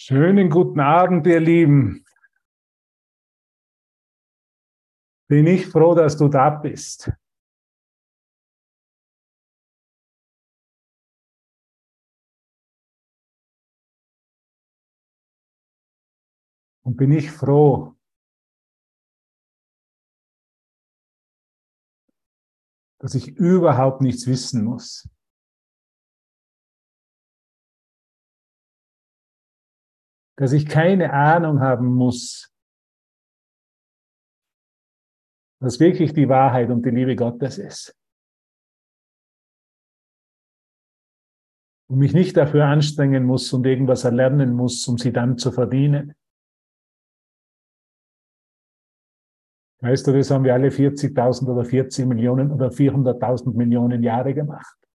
Schönen 0.00 0.48
guten 0.48 0.78
Abend, 0.78 1.26
ihr 1.26 1.40
Lieben. 1.40 2.04
Bin 5.26 5.46
ich 5.48 5.66
froh, 5.66 5.96
dass 5.96 6.16
du 6.16 6.28
da 6.28 6.50
bist. 6.50 7.10
Und 16.84 16.96
bin 16.96 17.10
ich 17.10 17.30
froh, 17.32 17.96
dass 23.00 23.16
ich 23.16 23.28
überhaupt 23.36 24.00
nichts 24.00 24.28
wissen 24.28 24.64
muss. 24.64 25.08
Dass 30.38 30.52
ich 30.52 30.66
keine 30.66 31.12
Ahnung 31.12 31.58
haben 31.58 31.86
muss, 31.86 32.54
was 35.60 35.80
wirklich 35.80 36.12
die 36.12 36.28
Wahrheit 36.28 36.70
und 36.70 36.86
die 36.86 36.90
Liebe 36.90 37.16
Gottes 37.16 37.58
ist. 37.58 37.98
Und 41.90 41.98
mich 41.98 42.12
nicht 42.12 42.36
dafür 42.36 42.66
anstrengen 42.66 43.24
muss 43.24 43.52
und 43.52 43.66
irgendwas 43.66 44.04
erlernen 44.04 44.54
muss, 44.54 44.86
um 44.86 44.96
sie 44.96 45.12
dann 45.12 45.38
zu 45.38 45.50
verdienen. 45.50 46.14
Weißt 49.80 50.06
du, 50.06 50.12
das 50.12 50.30
haben 50.30 50.44
wir 50.44 50.54
alle 50.54 50.68
40.000 50.68 51.50
oder 51.50 51.64
40 51.64 52.06
Millionen 52.06 52.52
oder 52.52 52.68
400.000 52.68 53.56
Millionen 53.56 54.04
Jahre 54.04 54.34
gemacht. 54.34 54.87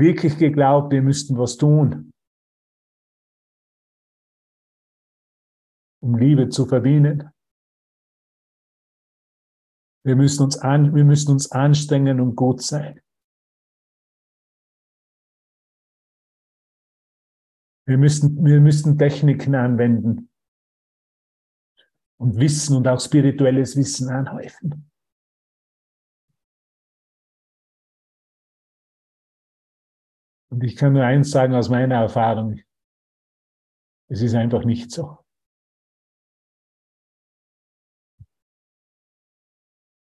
Wirklich 0.00 0.36
geglaubt, 0.38 0.92
wir 0.92 1.02
müssten 1.02 1.38
was 1.38 1.56
tun, 1.56 2.12
um 6.02 6.16
Liebe 6.16 6.48
zu 6.48 6.66
verdienen. 6.66 7.30
Wir 10.02 10.16
müssen 10.16 10.42
uns, 10.42 10.58
an, 10.58 10.94
wir 10.94 11.04
müssen 11.04 11.30
uns 11.30 11.52
anstrengen 11.52 12.20
und 12.20 12.34
gut 12.34 12.62
sein. 12.62 13.00
Wir 17.86 17.98
müssen, 17.98 18.44
wir 18.44 18.60
müssen 18.60 18.96
Techniken 18.96 19.54
anwenden 19.54 20.30
und 22.18 22.36
Wissen 22.36 22.76
und 22.76 22.88
auch 22.88 23.00
spirituelles 23.00 23.76
Wissen 23.76 24.08
anhäufen. 24.08 24.89
Und 30.50 30.64
ich 30.64 30.76
kann 30.76 30.92
nur 30.92 31.04
eins 31.04 31.30
sagen 31.30 31.54
aus 31.54 31.68
meiner 31.68 31.94
Erfahrung. 31.96 32.60
Es 34.08 34.20
ist 34.20 34.34
einfach 34.34 34.64
nicht 34.64 34.90
so. 34.90 35.24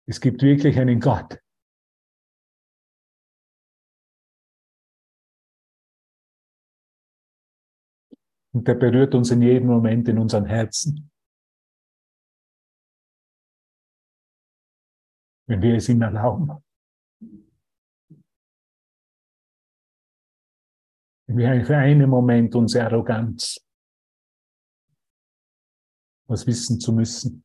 Es 0.06 0.20
gibt 0.20 0.42
wirklich 0.42 0.78
einen 0.78 1.00
Gott. 1.00 1.40
Und 8.52 8.66
der 8.66 8.74
berührt 8.74 9.14
uns 9.14 9.30
in 9.30 9.42
jedem 9.42 9.68
Moment 9.68 10.08
in 10.08 10.18
unseren 10.18 10.46
Herzen. 10.46 11.10
Wenn 15.46 15.62
wir 15.62 15.76
es 15.76 15.88
ihm 15.88 16.02
erlauben. 16.02 16.62
Für 21.64 21.76
einen 21.76 22.10
Moment 22.10 22.54
unsere 22.54 22.86
Arroganz, 22.86 23.64
was 26.28 26.46
wissen 26.46 26.80
zu 26.80 26.92
müssen, 26.92 27.44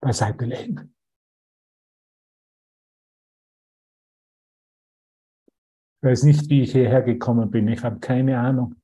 beiseite 0.00 0.44
legen. 0.44 0.94
Ich 5.98 6.10
weiß 6.10 6.22
nicht, 6.24 6.48
wie 6.50 6.62
ich 6.62 6.72
hierher 6.72 7.02
gekommen 7.02 7.50
bin. 7.50 7.68
Ich 7.68 7.82
habe 7.82 7.98
keine 7.98 8.38
Ahnung, 8.38 8.80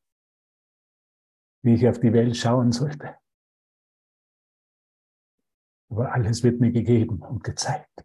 wie 1.62 1.74
ich 1.74 1.86
auf 1.86 2.00
die 2.00 2.12
Welt 2.12 2.36
schauen 2.36 2.72
sollte. 2.72 3.16
Aber 5.90 6.12
alles 6.12 6.42
wird 6.42 6.58
mir 6.58 6.72
gegeben 6.72 7.22
und 7.22 7.44
gezeigt. 7.44 8.04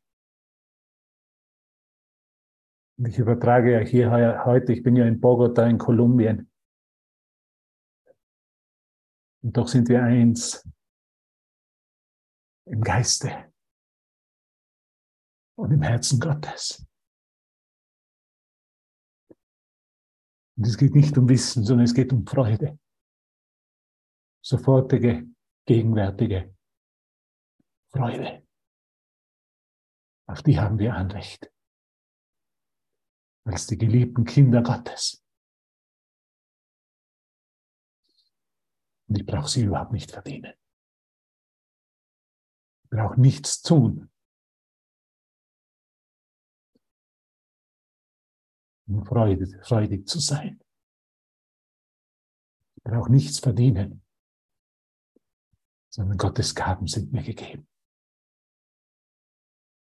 Ich 3.00 3.19
übertrage 3.19 3.74
ja 3.74 3.80
hier 3.80 4.44
heute, 4.46 4.74
ich 4.74 4.81
bin 4.81 4.96
ja 4.96 5.06
in 5.06 5.19
Bogota 5.19 5.68
in 5.68 5.78
Kolumbien. 5.78 6.52
Und 9.44 9.56
doch 9.56 9.68
sind 9.68 9.88
wir 9.88 10.02
eins 10.02 10.68
im 12.66 12.81
Geiste 12.81 13.53
und 15.58 15.72
im 15.72 15.84
Herzen 15.84 16.19
Gottes. 16.19 16.88
Und 20.58 20.66
es 20.66 20.75
geht 20.75 20.96
nicht 20.96 21.16
um 21.19 21.29
Wissen, 21.29 21.64
sondern 21.64 21.85
es 21.85 21.94
geht 21.94 22.12
um 22.12 22.25
Freude. 22.25 22.79
Sofortige, 24.44 25.28
gegenwärtige 25.68 26.56
Freude. 27.91 28.44
Auf 30.25 30.41
die 30.41 30.59
haben 30.59 30.79
wir 30.79 30.96
Anrecht 30.96 31.52
als 33.47 33.68
die 33.68 33.78
geliebten 33.78 34.25
Kinder 34.25 34.62
Gottes. 34.62 35.24
Und 39.08 39.19
ich 39.19 39.25
brauche 39.25 39.47
sie 39.47 39.63
überhaupt 39.63 39.94
nicht 39.94 40.12
verdienen. 40.12 40.53
Ich 42.84 42.90
brauche 42.90 43.19
nichts 43.19 43.62
tun. 43.62 44.12
Um 48.88 49.06
freudig, 49.06 49.56
freudig 49.66 50.08
zu 50.08 50.19
sein. 50.19 50.62
Ich 52.75 52.84
brauche 52.84 53.12
nichts 53.12 53.40
verdienen, 53.40 54.06
sondern 55.90 56.18
Gottes 56.18 56.53
Gaben 56.53 56.88
sind 56.88 57.12
mir 57.12 57.24
gegeben. 57.24 57.68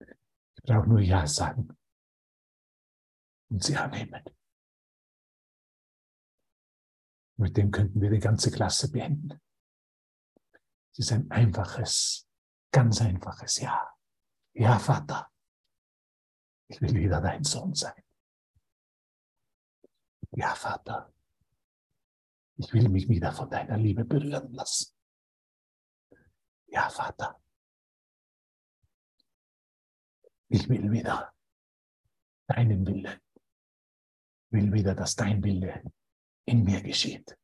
Ich 0.00 0.62
brauche 0.62 0.88
nur 0.88 1.00
Ja 1.00 1.26
sagen 1.26 1.75
und 3.48 3.62
sie 3.62 3.76
annehmen. 3.76 4.22
Mit 7.38 7.56
dem 7.56 7.70
könnten 7.70 8.00
wir 8.00 8.10
die 8.10 8.18
ganze 8.18 8.50
Klasse 8.50 8.90
beenden. 8.90 9.40
Es 10.92 11.00
ist 11.00 11.12
ein 11.12 11.30
einfaches, 11.30 12.26
ganz 12.72 13.00
einfaches 13.00 13.58
Ja. 13.58 13.92
Ja, 14.54 14.78
Vater, 14.78 15.30
ich 16.68 16.80
will 16.80 16.94
wieder 16.94 17.20
dein 17.20 17.44
Sohn 17.44 17.74
sein. 17.74 18.02
Ja, 20.30 20.54
Vater, 20.54 21.12
ich 22.56 22.72
will 22.72 22.88
mich 22.88 23.06
wieder 23.08 23.32
von 23.32 23.50
deiner 23.50 23.76
Liebe 23.76 24.06
berühren 24.06 24.50
lassen. 24.54 24.94
Ja, 26.68 26.88
Vater, 26.88 27.38
ich 30.48 30.66
will 30.70 30.90
wieder 30.90 31.34
deinen 32.46 32.86
Willen 32.86 33.20
will 34.50 34.72
wieder, 34.72 34.94
dass 34.94 35.16
dein 35.16 35.42
Wille 35.42 35.82
in 36.46 36.64
mir 36.64 36.82
geschieht. 36.82 37.36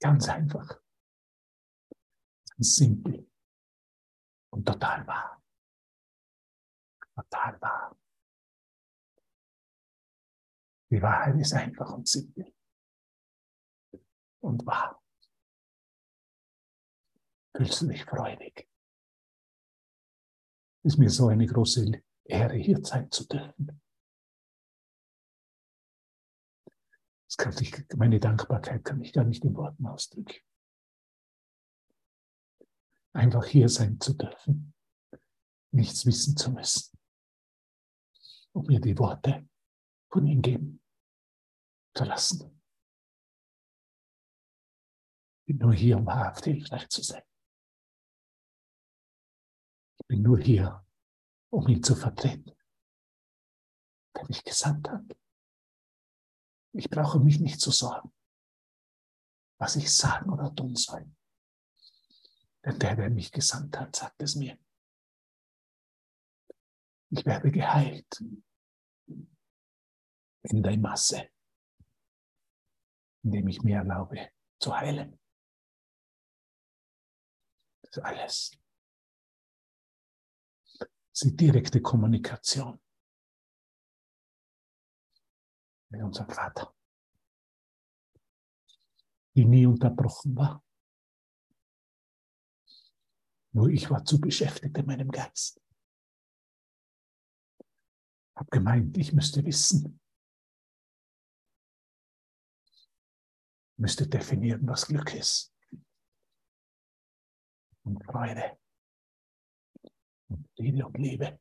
Ganz 0.00 0.28
einfach. 0.28 0.80
Ganz 2.50 2.76
simpel. 2.76 3.30
Und 4.50 4.66
total 4.66 5.06
wahr. 5.06 5.42
Total 7.14 7.60
wahr. 7.60 7.98
Die 10.90 11.00
Wahrheit 11.00 11.40
ist 11.40 11.52
einfach 11.54 11.92
und 11.92 12.08
simpel. 12.08 12.54
Und 14.40 14.66
wahr. 14.66 15.02
Fühlst 17.56 17.82
du 17.82 17.86
dich 17.86 18.04
freudig? 18.04 18.68
Ist 20.84 20.98
mir 20.98 21.10
so 21.10 21.28
eine 21.28 21.46
große 21.46 22.02
Ehre, 22.24 22.56
hier 22.56 22.84
sein 22.84 23.10
zu 23.10 23.26
dürfen. 23.26 23.81
Ich, 27.60 27.96
meine 27.96 28.20
Dankbarkeit 28.20 28.84
kann 28.84 29.00
ich 29.00 29.12
gar 29.12 29.24
nicht 29.24 29.44
in 29.44 29.54
Worten 29.56 29.86
ausdrücken. 29.86 30.40
Einfach 33.14 33.44
hier 33.44 33.68
sein 33.68 34.00
zu 34.00 34.14
dürfen, 34.14 34.74
nichts 35.70 36.06
wissen 36.06 36.36
zu 36.36 36.50
müssen, 36.50 36.98
um 38.52 38.66
mir 38.66 38.80
die 38.80 38.98
Worte 38.98 39.48
von 40.10 40.26
ihm 40.26 40.42
geben 40.42 40.82
zu 41.94 42.04
lassen. 42.04 42.62
Ich 45.40 45.46
bin 45.46 45.58
nur 45.58 45.74
hier, 45.74 45.98
um 45.98 46.06
wahrhaft 46.06 46.44
hilfreich 46.44 46.88
zu 46.88 47.02
sein. 47.02 47.22
Ich 49.98 50.06
bin 50.06 50.22
nur 50.22 50.38
hier, 50.38 50.86
um 51.50 51.66
ihn 51.68 51.82
zu 51.82 51.94
vertreten. 51.94 52.52
der 54.16 54.28
mich 54.28 54.44
gesandt 54.44 54.88
hat. 54.90 55.16
Ich 56.74 56.88
brauche 56.88 57.20
mich 57.20 57.38
nicht 57.38 57.60
zu 57.60 57.70
sorgen, 57.70 58.12
was 59.58 59.76
ich 59.76 59.94
sagen 59.94 60.30
oder 60.32 60.54
tun 60.54 60.74
soll. 60.74 61.04
Denn 62.64 62.78
der, 62.78 62.96
der 62.96 63.10
mich 63.10 63.30
gesandt 63.30 63.78
hat, 63.78 63.94
sagt 63.94 64.22
es 64.22 64.36
mir. 64.36 64.58
Ich 67.10 67.26
werde 67.26 67.50
geheilt 67.50 68.24
in 70.44 70.62
der 70.62 70.78
Masse, 70.78 71.28
indem 73.22 73.48
ich 73.48 73.62
mir 73.62 73.78
erlaube 73.78 74.30
zu 74.58 74.74
heilen. 74.74 75.20
Das 77.82 77.98
ist 77.98 78.02
alles. 78.02 78.58
Das 80.78 80.88
ist 81.12 81.24
die 81.24 81.36
direkte 81.36 81.82
Kommunikation 81.82 82.81
mit 85.92 86.02
unserem 86.02 86.30
Vater, 86.30 86.74
die 89.36 89.44
nie 89.44 89.66
unterbrochen 89.66 90.36
war. 90.36 90.64
Nur 93.54 93.68
ich 93.68 93.90
war 93.90 94.04
zu 94.04 94.18
beschäftigt 94.18 94.76
in 94.78 94.86
meinem 94.86 95.10
Geist. 95.10 95.60
Hab 98.34 98.50
gemeint, 98.50 98.96
ich 98.96 99.12
müsste 99.12 99.44
wissen, 99.44 100.00
müsste 103.76 104.08
definieren, 104.08 104.66
was 104.66 104.86
Glück 104.86 105.14
ist. 105.14 105.54
Und 107.84 108.02
Freude. 108.04 108.58
Und 110.28 110.48
Friede 110.56 110.86
und 110.86 110.96
Liebe. 110.96 111.38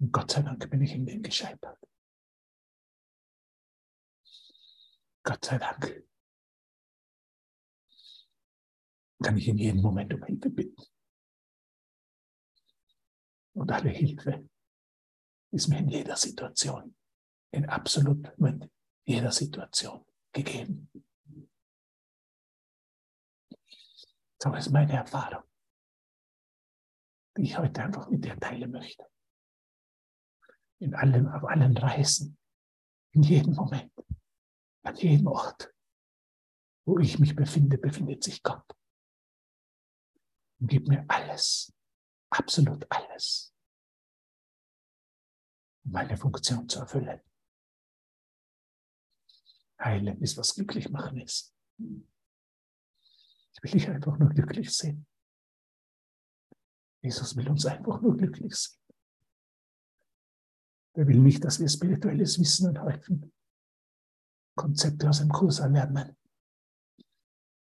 Und 0.00 0.10
Gott 0.10 0.32
sei 0.32 0.42
Dank 0.42 0.68
bin 0.68 0.82
ich 0.82 0.92
in 0.92 1.06
dem 1.06 1.22
gescheitert. 1.22 1.78
Gott 5.28 5.44
sei 5.44 5.58
Dank 5.58 6.08
kann 9.22 9.36
ich 9.36 9.46
in 9.46 9.58
jedem 9.58 9.82
Moment 9.82 10.14
um 10.14 10.24
Hilfe 10.24 10.48
bitten. 10.48 10.82
Und 13.52 13.70
alle 13.70 13.90
Hilfe 13.90 14.48
ist 15.50 15.68
mir 15.68 15.80
in 15.80 15.88
jeder 15.90 16.16
Situation, 16.16 16.96
in 17.50 17.68
absolut 17.68 18.32
jeder 19.04 19.30
Situation 19.30 20.02
gegeben. 20.32 20.90
So 24.42 24.54
ist 24.54 24.70
meine 24.70 24.94
Erfahrung, 24.94 25.42
die 27.36 27.42
ich 27.42 27.58
heute 27.58 27.82
einfach 27.82 28.08
mit 28.08 28.24
dir 28.24 28.40
teilen 28.40 28.70
möchte. 28.70 29.04
In 30.78 30.94
allen, 30.94 31.28
auf 31.28 31.44
allen 31.44 31.76
Reisen, 31.76 32.38
in 33.12 33.24
jedem 33.24 33.52
Moment, 33.52 33.92
an 34.88 34.96
jedem 34.96 35.26
Ort, 35.26 35.72
wo 36.86 36.98
ich 36.98 37.18
mich 37.18 37.36
befinde, 37.36 37.78
befindet 37.78 38.24
sich 38.24 38.42
Gott. 38.42 38.64
Und 40.60 40.68
gibt 40.68 40.88
mir 40.88 41.04
alles, 41.08 41.72
absolut 42.30 42.86
alles, 42.90 43.54
um 45.84 45.92
meine 45.92 46.16
Funktion 46.16 46.68
zu 46.68 46.80
erfüllen. 46.80 47.20
Heilen 49.78 50.20
ist, 50.20 50.36
was 50.36 50.54
glücklich 50.54 50.88
machen 50.88 51.18
ist. 51.20 51.54
Ich 51.78 53.62
will 53.62 53.70
dich 53.70 53.88
einfach 53.88 54.18
nur 54.18 54.30
glücklich 54.30 54.74
sehen. 54.74 55.06
Jesus 57.02 57.36
will 57.36 57.48
uns 57.48 57.64
einfach 57.66 58.00
nur 58.00 58.16
glücklich 58.16 58.54
sehen. 58.54 58.78
Er 60.94 61.06
will 61.06 61.18
nicht, 61.18 61.44
dass 61.44 61.60
wir 61.60 61.68
spirituelles 61.68 62.40
Wissen 62.40 62.76
anhäufen, 62.76 63.32
Konzepte 64.58 65.08
aus 65.08 65.20
dem 65.20 65.30
Kurs 65.30 65.60
erlernen 65.60 66.16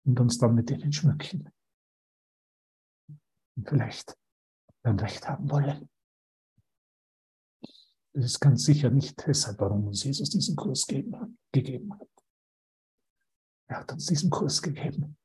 und 0.05 0.19
uns 0.21 0.39
dann 0.39 0.55
mit 0.55 0.71
denen 0.71 0.93
schmücken. 0.93 1.53
Und 3.57 3.69
vielleicht 3.69 4.17
dann 4.83 4.99
Recht 5.01 5.29
haben 5.29 5.51
wollen. 5.51 5.91
Das 8.13 8.25
ist 8.25 8.41
ganz 8.41 8.65
sicher 8.65 8.89
nicht 8.89 9.27
deshalb, 9.27 9.59
warum 9.61 9.89
uns 9.89 10.05
Jesus 10.05 10.31
diesen 10.31 10.57
Kurs 10.57 10.87
gegeben 10.87 11.93
hat. 11.93 12.09
Er 13.69 13.81
hat 13.81 13.93
uns 13.93 14.07
diesen 14.07 14.31
Kurs 14.31 14.63
gegeben, 14.63 15.19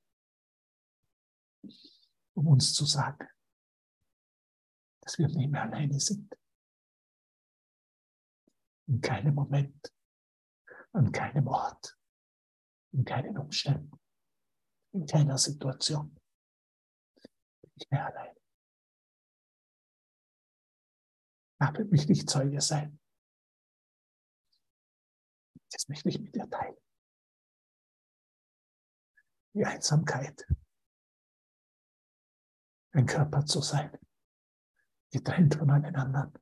um 2.33 2.47
uns 2.47 2.73
zu 2.73 2.85
sagen, 2.85 3.27
dass 5.01 5.17
wir 5.19 5.27
nicht 5.27 5.51
mehr 5.51 5.61
alleine 5.61 5.99
sind. 5.99 6.35
In 8.87 8.99
keinem 8.99 9.35
Moment, 9.35 9.93
an 10.93 11.11
keinem 11.11 11.47
Ort, 11.47 11.97
in 12.91 13.05
keinen 13.05 13.37
Umständen, 13.37 13.99
in 14.93 15.05
keiner 15.05 15.37
Situation. 15.37 16.17
Nicht 17.75 17.91
mehr 17.91 18.05
allein. 18.05 18.35
Aber 21.59 21.85
mich 21.85 22.07
nicht 22.07 22.29
Zeuge 22.29 22.59
sein. 22.59 22.99
Das 25.71 25.87
möchte 25.87 26.09
ich 26.09 26.19
mit 26.19 26.35
dir 26.35 26.49
teilen. 26.49 26.75
Die 29.53 29.65
Einsamkeit. 29.65 30.45
Ein 32.93 33.05
Körper 33.05 33.45
zu 33.45 33.61
sein. 33.61 33.97
Getrennt 35.11 35.55
von 35.55 35.69
allen 35.69 35.95
anderen. 35.95 36.33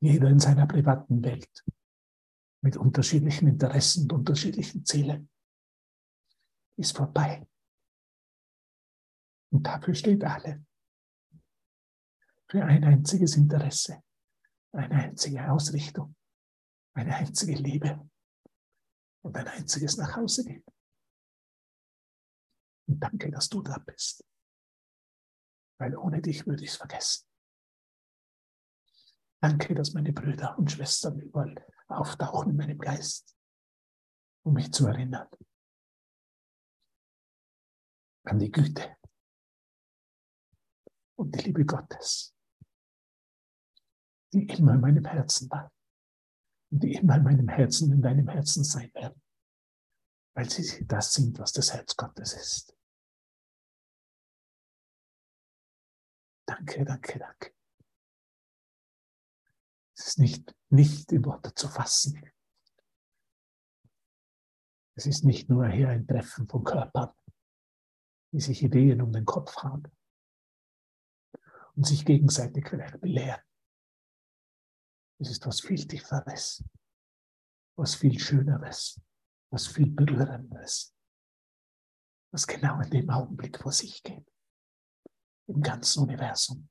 Jeder 0.00 0.28
in 0.28 0.40
seiner 0.40 0.66
privaten 0.66 1.22
Welt. 1.22 1.64
Mit 2.62 2.76
unterschiedlichen 2.76 3.48
Interessen 3.48 4.04
und 4.04 4.12
unterschiedlichen 4.12 4.84
Zielen. 4.84 5.28
Ist 6.78 6.96
vorbei. 6.96 7.46
Und 9.52 9.66
dafür 9.66 9.94
steht 9.94 10.24
alle 10.24 10.64
für 12.52 12.64
ein 12.64 12.84
einziges 12.84 13.36
Interesse, 13.36 14.02
eine 14.72 14.94
einzige 14.94 15.50
Ausrichtung, 15.50 16.14
eine 16.94 17.14
einzige 17.16 17.54
Liebe 17.54 18.10
und 19.22 19.36
ein 19.36 19.48
einziges 19.48 19.96
Nachhausegehen. 19.96 20.64
Und 22.88 23.00
danke, 23.00 23.30
dass 23.30 23.48
du 23.48 23.62
da 23.62 23.78
bist, 23.78 24.24
weil 25.78 25.96
ohne 25.96 26.20
dich 26.20 26.46
würde 26.46 26.64
ich 26.64 26.70
es 26.70 26.76
vergessen. 26.76 27.26
Danke, 29.40 29.74
dass 29.74 29.92
meine 29.92 30.12
Brüder 30.12 30.58
und 30.58 30.70
Schwestern 30.70 31.18
überall 31.20 31.54
auftauchen 31.92 32.50
in 32.50 32.56
meinem 32.56 32.78
Geist, 32.78 33.36
um 34.44 34.54
mich 34.54 34.72
zu 34.72 34.86
erinnern 34.86 35.28
an 38.24 38.38
die 38.38 38.50
Güte 38.50 38.96
und 41.16 41.34
die 41.34 41.44
Liebe 41.46 41.64
Gottes 41.64 42.32
die 44.32 44.46
immer 44.46 44.74
in 44.74 44.80
meinem 44.80 45.04
Herzen 45.04 45.50
war 45.50 45.72
und 46.70 46.82
die 46.82 46.94
immer 46.94 47.16
in 47.16 47.22
meinem 47.22 47.48
Herzen, 47.48 47.92
in 47.92 48.02
deinem 48.02 48.28
Herzen 48.28 48.64
sein 48.64 48.92
werden, 48.94 49.20
weil 50.34 50.48
sie 50.48 50.86
das 50.86 51.12
sind, 51.12 51.38
was 51.38 51.52
das 51.52 51.72
Herz 51.72 51.96
Gottes 51.96 52.32
ist. 52.32 52.76
Danke, 56.46 56.84
danke, 56.84 57.18
danke. 57.18 57.54
Es 59.96 60.08
ist 60.08 60.18
nicht, 60.18 60.54
nicht 60.72 61.12
in 61.12 61.24
Worte 61.24 61.54
zu 61.54 61.68
fassen. 61.68 62.20
Es 64.94 65.06
ist 65.06 65.24
nicht 65.24 65.48
nur 65.48 65.68
hier 65.68 65.88
ein 65.88 66.06
Treffen 66.06 66.48
von 66.48 66.64
Körpern, 66.64 67.12
die 68.32 68.40
sich 68.40 68.62
Ideen 68.62 69.02
um 69.02 69.12
den 69.12 69.24
Kopf 69.24 69.56
haben 69.58 69.90
und 71.74 71.86
sich 71.86 72.04
gegenseitig 72.04 72.68
vielleicht 72.68 73.00
belehren. 73.00 73.42
Es 75.18 75.30
ist 75.30 75.46
was 75.46 75.60
viel 75.60 75.86
Tieferes, 75.86 76.64
was 77.76 77.94
viel 77.94 78.18
Schöneres, 78.18 79.00
was 79.50 79.66
viel 79.66 79.90
Berührenderes, 79.90 80.94
was 82.32 82.46
genau 82.46 82.80
in 82.80 82.90
dem 82.90 83.10
Augenblick 83.10 83.58
vor 83.58 83.72
sich 83.72 84.02
geht, 84.02 84.30
im 85.48 85.60
ganzen 85.62 86.02
Universum, 86.02 86.68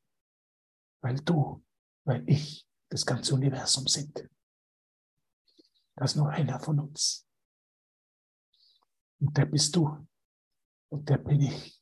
weil 1.01 1.15
du, 1.17 1.63
weil 2.03 2.27
ich 2.27 2.67
das 2.91 3.05
ganze 3.05 3.33
Universum 3.33 3.87
sind. 3.87 4.29
Das 5.95 6.11
ist 6.11 6.17
nur 6.17 6.29
einer 6.29 6.59
von 6.59 6.79
uns. 6.79 7.25
Und 9.19 9.35
der 9.37 9.45
bist 9.45 9.75
du. 9.75 10.07
Und 10.89 11.07
der 11.07 11.17
bin 11.17 11.41
ich. 11.41 11.81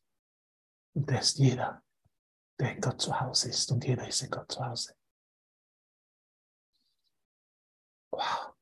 Und 0.94 1.10
der 1.10 1.22
ist 1.22 1.40
jeder, 1.40 1.84
der 2.60 2.76
in 2.76 2.82
Gott 2.82 3.02
zu 3.02 3.20
Hause 3.20 3.50
ist. 3.50 3.72
Und 3.72 3.84
jeder 3.86 4.08
ist 4.08 4.22
in 4.22 4.30
Gott 4.30 4.52
zu 4.52 4.64
Hause. 4.64 4.96
Wow. 8.12 8.56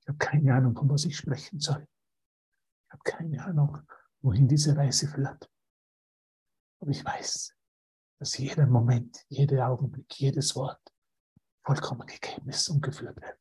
Ich 0.00 0.08
habe 0.08 0.18
keine 0.18 0.54
Ahnung, 0.54 0.76
von 0.76 0.90
was 0.90 1.04
ich 1.04 1.16
sprechen 1.16 1.60
soll. 1.60 1.86
Ich 2.86 2.92
habe 2.92 3.02
keine 3.04 3.42
Ahnung, 3.42 3.86
wohin 4.20 4.48
diese 4.48 4.76
Reise 4.76 5.08
führt. 5.08 5.50
Aber 6.80 6.90
ich 6.90 7.02
weiß, 7.02 7.54
dass 8.22 8.38
jeder 8.38 8.68
Moment, 8.68 9.26
jeder 9.30 9.66
Augenblick, 9.66 10.20
jedes 10.20 10.54
Wort 10.54 10.80
vollkommen 11.66 12.06
gegeben 12.06 12.48
ist 12.50 12.68
und 12.68 12.80
geführt 12.80 13.20
wird. 13.20 13.40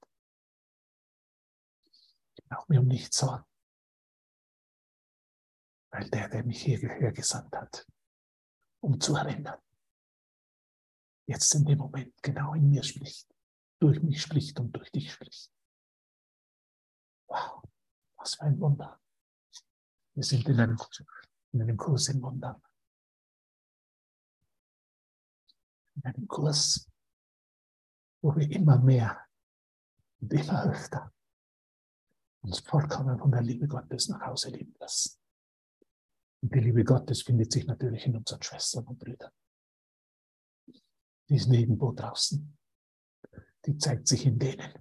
Ich 2.34 2.44
brauche 2.46 2.66
mir 2.68 2.80
um 2.80 2.88
nichts 2.88 3.16
sorgen, 3.16 3.46
weil 5.92 6.10
der, 6.10 6.30
der 6.30 6.44
mich 6.44 6.64
hierher 6.64 7.12
gesandt 7.12 7.56
hat, 7.56 7.88
um 8.80 9.00
zu 9.00 9.16
erinnern, 9.16 9.62
jetzt 11.28 11.54
in 11.54 11.66
dem 11.66 11.78
Moment 11.78 12.16
genau 12.24 12.56
in 12.56 12.68
mir 12.68 12.82
spricht, 12.82 13.32
durch 13.80 14.02
mich 14.02 14.20
spricht 14.20 14.60
und 14.60 14.72
durch 14.72 14.92
dich 14.92 15.14
spricht. 15.14 15.54
Wow, 17.28 17.62
was 18.18 18.34
für 18.34 18.46
ein 18.46 18.60
Wunder. 18.60 19.00
Wir 20.16 20.24
sind 20.24 20.50
in 20.50 20.60
einem, 20.60 20.80
in 21.52 21.62
einem 21.62 21.78
Kurs 21.78 22.08
in 22.08 22.20
Wundern. 22.24 22.60
In 26.04 26.16
einem 26.16 26.28
Kurs, 26.28 26.90
wo 28.22 28.36
wir 28.36 28.50
immer 28.50 28.80
mehr 28.80 29.24
und 30.20 30.34
immer 30.34 30.66
öfter 30.66 31.14
uns 32.42 32.60
vollkommen 32.60 33.20
von 33.20 33.32
der 33.32 33.44
Liebe 33.44 33.68
Gottes 33.68 34.10
nach 34.10 34.22
Hause 34.22 34.50
lieben 34.50 34.76
lassen. 34.80 35.20
Und 36.42 36.56
die 36.56 36.60
Liebe 36.60 36.84
Gottes 36.84 37.22
findet 37.22 37.52
sich 37.52 37.68
natürlich 37.68 38.06
in 38.08 38.18
unseren 38.18 38.42
Schwestern 38.42 38.88
und 38.88 38.98
Brüdern. 38.98 39.32
Die 41.30 41.36
ist 41.36 41.48
nirgendwo 41.48 41.92
draußen. 41.92 42.58
Die 43.66 43.78
zeigt 43.78 44.08
sich 44.08 44.26
in 44.26 44.40
denen, 44.40 44.74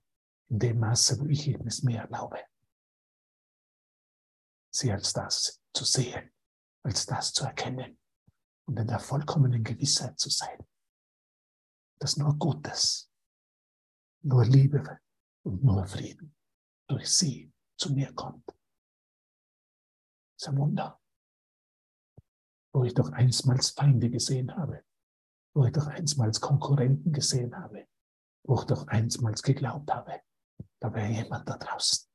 in 0.49 0.59
dem 0.59 0.79
Maße, 0.79 1.21
wo 1.21 1.27
ich 1.27 1.47
ihnen 1.47 1.67
es 1.67 1.83
mehr 1.83 2.05
erlaube. 2.05 2.39
Sie 4.71 4.91
als 4.91 5.13
das 5.13 5.61
zu 5.75 5.85
sehen, 5.85 6.33
als 6.83 7.05
das 7.05 7.35
zu 7.35 7.45
erkennen 7.45 7.99
und 8.65 8.79
in 8.79 8.87
der 8.87 9.01
vollkommenen 9.01 9.63
Gewissheit 9.63 10.19
zu 10.19 10.31
sein, 10.31 10.67
dass 12.01 12.17
nur 12.17 12.35
Gutes, 12.37 13.13
nur 14.23 14.45
Liebe 14.45 14.99
und 15.45 15.63
nur 15.63 15.87
Frieden 15.87 16.35
durch 16.89 17.09
sie 17.09 17.53
zu 17.77 17.93
mir 17.93 18.13
kommt. 18.15 18.47
Das 18.49 18.57
ist 20.39 20.49
ein 20.49 20.59
Wunder. 20.59 21.01
Wo 22.73 22.85
ich 22.85 22.95
doch 22.95 23.13
einstmals 23.13 23.71
Feinde 23.71 24.11
gesehen 24.11 24.57
habe, 24.57 24.85
wo 25.55 25.65
ich 25.65 25.73
doch 25.73 25.87
einstmals 25.87 26.41
Konkurrenten 26.41 27.13
gesehen 27.13 27.57
habe, 27.57 27.87
wo 28.45 28.61
ich 28.61 28.67
doch 28.67 28.87
einstmals 28.87 29.43
geglaubt 29.43 29.91
habe, 29.93 30.23
da 30.81 30.93
wäre 30.95 31.11
jemand 31.11 31.49
da 31.49 31.59
draußen, 31.59 32.09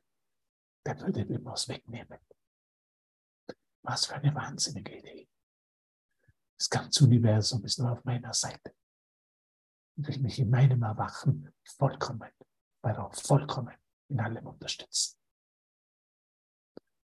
der 0.86 1.00
würde 1.00 1.26
mir 1.26 1.44
was 1.46 1.68
wegnehmen. 1.68 2.20
Was 3.84 4.08
für 4.08 4.16
eine 4.16 4.34
wahnsinnige 4.34 4.98
Idee. 4.98 5.30
Das 6.58 6.70
ganze 6.70 7.04
Universum 7.04 7.64
ist 7.66 7.78
nur 7.78 7.92
auf 7.92 8.04
meiner 8.04 8.34
Seite. 8.34 8.74
Ich 9.98 10.08
will 10.08 10.20
mich 10.20 10.40
in 10.40 10.50
meinem 10.50 10.84
Erwachen 10.84 11.54
vollkommen, 11.64 12.30
darauf 12.82 13.16
vollkommen 13.16 13.76
in 14.10 14.20
allem 14.20 14.46
unterstützen. 14.46 15.18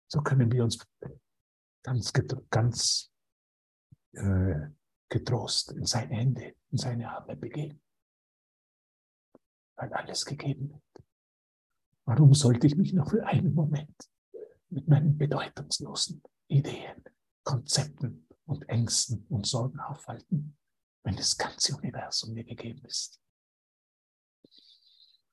So 0.08 0.22
können 0.22 0.52
wir 0.52 0.64
uns 0.64 0.78
ganz, 1.84 2.14
ganz 2.50 3.12
äh, 4.14 4.70
getrost 5.10 5.72
in 5.72 5.86
seine 5.86 6.16
Hände, 6.16 6.56
in 6.72 6.78
seine 6.78 7.12
Arme 7.12 7.36
begeben. 7.36 7.82
Weil 9.78 9.92
alles 9.94 10.26
gegeben 10.26 10.70
wird. 10.70 11.06
Warum 12.06 12.34
sollte 12.34 12.68
ich 12.68 12.76
mich 12.76 12.94
noch 12.94 13.10
für 13.10 13.26
einen 13.26 13.54
Moment 13.54 14.10
mit 14.70 14.88
meinen 14.88 15.18
bedeutungslosen 15.18 16.22
Ideen, 16.48 17.04
Konzepten 17.44 18.28
und 18.46 18.70
Ängsten 18.70 19.26
und 19.30 19.48
Sorgen 19.48 19.80
aufhalten, 19.80 20.56
wenn 21.06 21.16
das 21.16 21.38
ganze 21.38 21.76
Universum 21.76 22.34
mir 22.34 22.44
gegeben 22.44 22.84
ist? 22.86 23.22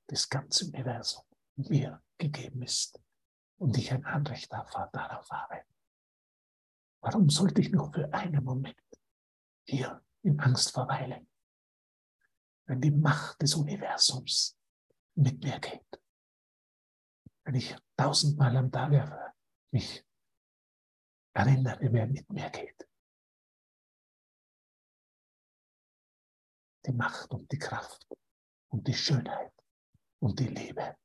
Das 0.07 0.29
ganze 0.29 0.65
Universum 0.65 1.23
mir 1.55 2.01
gegeben 2.17 2.61
ist 2.61 3.01
und 3.57 3.75
ich 3.77 3.91
ein 3.91 4.05
Anrecht 4.05 4.51
darauf 4.51 5.29
habe. 5.31 5.63
Warum 7.01 7.29
sollte 7.29 7.61
ich 7.61 7.71
noch 7.71 7.91
für 7.91 8.13
einen 8.13 8.43
Moment 8.43 8.77
hier 9.65 10.05
in 10.21 10.39
Angst 10.39 10.71
verweilen, 10.71 11.27
wenn 12.65 12.79
die 12.79 12.91
Macht 12.91 13.41
des 13.41 13.55
Universums 13.55 14.55
mit 15.15 15.43
mir 15.43 15.59
geht? 15.59 16.01
Wenn 17.45 17.55
ich 17.55 17.75
tausendmal 17.97 18.55
am 18.57 18.71
Tag 18.71 19.41
mich 19.71 20.05
erinnere, 21.33 21.91
wer 21.91 22.05
mit 22.05 22.29
mir 22.31 22.49
geht. 22.51 22.87
Die 26.85 26.91
Macht 26.91 27.31
und 27.31 27.51
die 27.51 27.59
Kraft 27.59 28.07
und 28.69 28.87
die 28.87 28.93
Schönheit 28.93 29.53
und 30.19 30.39
die 30.39 30.47
Liebe 30.47 30.97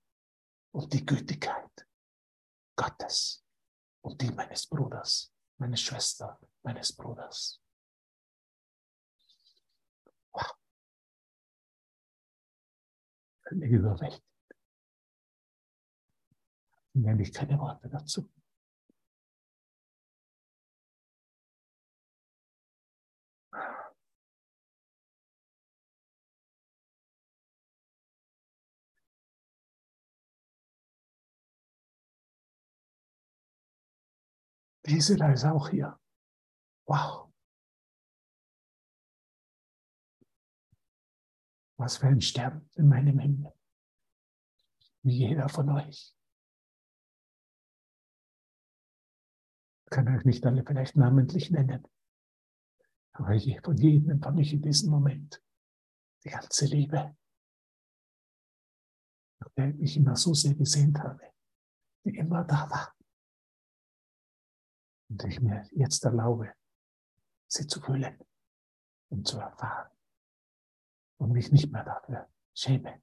und 0.72 0.92
die 0.92 1.04
Gütigkeit 1.04 1.86
Gottes 2.76 3.44
und 4.02 4.20
die 4.20 4.30
meines 4.30 4.66
Bruders, 4.66 5.32
meine 5.58 5.76
Schwester, 5.76 6.38
meines 6.62 6.94
Bruders. 6.94 7.60
Wow. 10.32 10.54
Völlig 13.42 13.70
überwältigt. 13.72 14.24
Nenne 16.94 17.22
ich 17.22 17.32
keine 17.32 17.58
Worte 17.58 17.88
dazu. 17.88 18.28
Gisela 34.88 35.32
ist 35.32 35.44
auch 35.44 35.68
hier. 35.68 36.00
Wow. 36.86 37.30
Was 41.76 41.98
für 41.98 42.06
ein 42.06 42.22
Stern 42.22 42.68
in 42.74 42.88
meinem 42.88 43.18
Himmel. 43.18 43.52
Wie 45.02 45.18
jeder 45.18 45.48
von 45.50 45.68
euch. 45.68 46.16
Ich 49.84 49.90
kann 49.90 50.08
euch 50.08 50.24
nicht 50.24 50.44
alle 50.46 50.64
vielleicht 50.64 50.96
namentlich 50.96 51.50
nennen. 51.50 51.86
Aber 53.12 53.38
von 53.62 53.76
jedem 53.76 54.10
empfange 54.10 54.40
ich 54.40 54.54
in 54.54 54.62
diesem 54.62 54.90
Moment 54.90 55.42
die 56.24 56.30
ganze 56.30 56.64
Liebe, 56.64 57.14
nach 59.40 59.50
der 59.50 59.68
ich 59.68 59.76
mich 59.76 59.96
immer 59.98 60.16
so 60.16 60.32
sehr 60.32 60.54
gesehnt 60.54 60.98
habe, 60.98 61.32
die 62.04 62.16
immer 62.16 62.44
da 62.44 62.70
war 62.70 62.97
und 65.08 65.24
ich 65.24 65.40
mir 65.40 65.66
jetzt 65.72 66.04
erlaube, 66.04 66.52
sie 67.46 67.66
zu 67.66 67.80
fühlen 67.80 68.18
und 69.10 69.26
zu 69.26 69.38
erfahren 69.38 69.90
und 71.18 71.32
mich 71.32 71.50
nicht 71.50 71.72
mehr 71.72 71.84
dafür 71.84 72.28
schäme, 72.54 73.02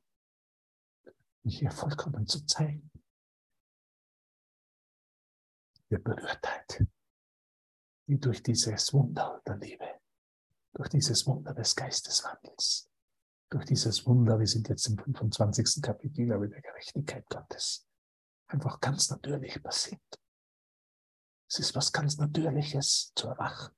mich 1.43 1.59
hier 1.59 1.71
vollkommen 1.71 2.27
zu 2.27 2.45
zeigen. 2.45 2.91
Der 5.89 5.99
Berührtheit, 5.99 6.85
die 8.07 8.19
durch 8.19 8.41
dieses 8.41 8.93
Wunder 8.93 9.41
der 9.45 9.57
Liebe, 9.57 10.01
durch 10.73 10.89
dieses 10.89 11.25
Wunder 11.25 11.53
des 11.53 11.75
Geisteswandels, 11.75 12.89
durch 13.49 13.65
dieses 13.65 14.05
Wunder, 14.05 14.39
wir 14.39 14.47
sind 14.47 14.67
jetzt 14.67 14.87
im 14.87 14.97
25. 14.97 15.81
Kapitel, 15.81 16.33
aber 16.33 16.47
der 16.47 16.61
Gerechtigkeit 16.61 17.25
Gottes, 17.29 17.87
einfach 18.47 18.79
ganz 18.79 19.09
natürlich 19.09 19.61
passiert. 19.61 20.01
Es 21.47 21.59
ist 21.59 21.75
was 21.75 21.91
ganz 21.91 22.17
Natürliches 22.17 23.11
zu 23.15 23.27
erwachen. 23.27 23.75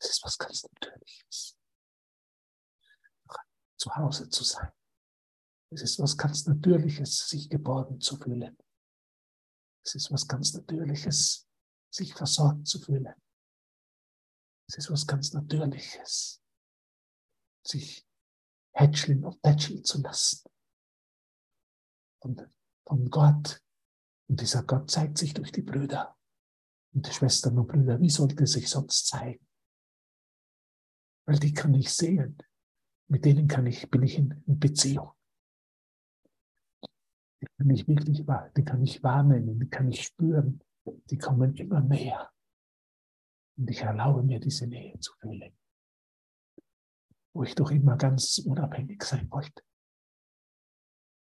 Es 0.00 0.10
ist 0.10 0.24
was 0.24 0.38
ganz 0.38 0.62
Natürliches. 0.62 1.56
Zu 3.76 3.94
Hause 3.94 4.28
zu 4.28 4.44
sein. 4.44 4.72
Es 5.70 5.82
ist 5.82 5.98
was 5.98 6.16
ganz 6.16 6.46
Natürliches, 6.46 7.28
sich 7.28 7.48
geborgen 7.50 8.00
zu 8.00 8.16
fühlen. 8.16 8.56
Es 9.84 9.94
ist 9.94 10.10
was 10.12 10.26
ganz 10.26 10.54
Natürliches, 10.54 11.46
sich 11.90 12.14
versorgt 12.14 12.66
zu 12.66 12.80
fühlen. 12.80 13.14
Es 14.68 14.78
ist 14.78 14.90
was 14.90 15.06
ganz 15.06 15.32
Natürliches, 15.32 16.42
sich 17.66 18.06
hätscheln 18.72 19.24
und 19.24 19.42
tätscheln 19.42 19.84
zu 19.84 20.00
lassen. 20.00 20.48
Und 22.20 22.48
von 22.86 23.10
Gott 23.10 23.62
und 24.28 24.40
dieser 24.40 24.62
Gott 24.62 24.90
zeigt 24.90 25.18
sich 25.18 25.32
durch 25.32 25.52
die 25.52 25.62
Brüder 25.62 26.16
und 26.94 27.06
die 27.06 27.12
Schwestern 27.12 27.58
und 27.58 27.66
Brüder. 27.66 28.00
Wie 28.00 28.10
sollte 28.10 28.38
er 28.38 28.46
sich 28.46 28.68
sonst 28.68 29.06
zeigen? 29.06 29.46
Weil 31.26 31.38
die 31.38 31.52
kann 31.52 31.74
ich 31.74 31.92
sehen. 31.92 32.38
Mit 33.10 33.24
denen 33.24 33.48
kann 33.48 33.66
ich, 33.66 33.90
bin 33.90 34.02
ich 34.02 34.18
in, 34.18 34.42
Beziehung. 34.46 35.12
Die 37.40 37.46
kann 37.56 37.70
ich 37.70 37.88
wirklich 37.88 38.26
wahr, 38.26 38.50
die 38.56 38.64
kann 38.64 38.82
ich 38.82 39.02
wahrnehmen, 39.02 39.58
die 39.58 39.68
kann 39.68 39.88
ich 39.88 40.04
spüren. 40.04 40.62
Die 40.84 41.18
kommen 41.18 41.54
immer 41.56 41.80
näher. 41.80 42.30
Und 43.56 43.70
ich 43.70 43.80
erlaube 43.80 44.22
mir, 44.22 44.40
diese 44.40 44.66
Nähe 44.66 44.98
zu 45.00 45.12
fühlen. 45.20 45.56
wo 47.34 47.44
ich 47.44 47.54
doch 47.54 47.70
immer 47.70 47.96
ganz 47.96 48.38
unabhängig 48.38 49.02
sein 49.04 49.30
wollte, 49.30 49.62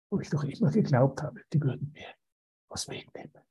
wo 0.10 0.20
ich 0.20 0.30
doch 0.30 0.44
immer 0.44 0.72
geglaubt 0.72 1.22
habe, 1.22 1.42
die 1.52 1.62
würden 1.62 1.92
mir 1.92 2.16
was 2.76 2.90
wegnehmen, 2.90 3.42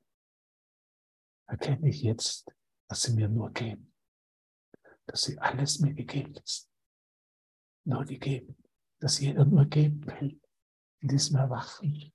erkenne 1.47 1.89
ich 1.89 2.03
jetzt, 2.03 2.55
dass 2.87 3.01
sie 3.01 3.13
mir 3.15 3.27
nur 3.27 3.51
geben, 3.51 3.91
dass 5.07 5.23
sie 5.23 5.39
alles 5.39 5.79
mir 5.79 5.95
gegeben 5.95 6.35
ist, 6.35 6.71
nur 7.85 8.05
gegeben, 8.05 8.55
dass 8.99 9.19
jeder 9.19 9.43
nur 9.43 9.65
geben 9.65 10.05
will 10.05 10.39
in 10.99 11.07
diesem 11.07 11.37
Erwachen 11.37 12.13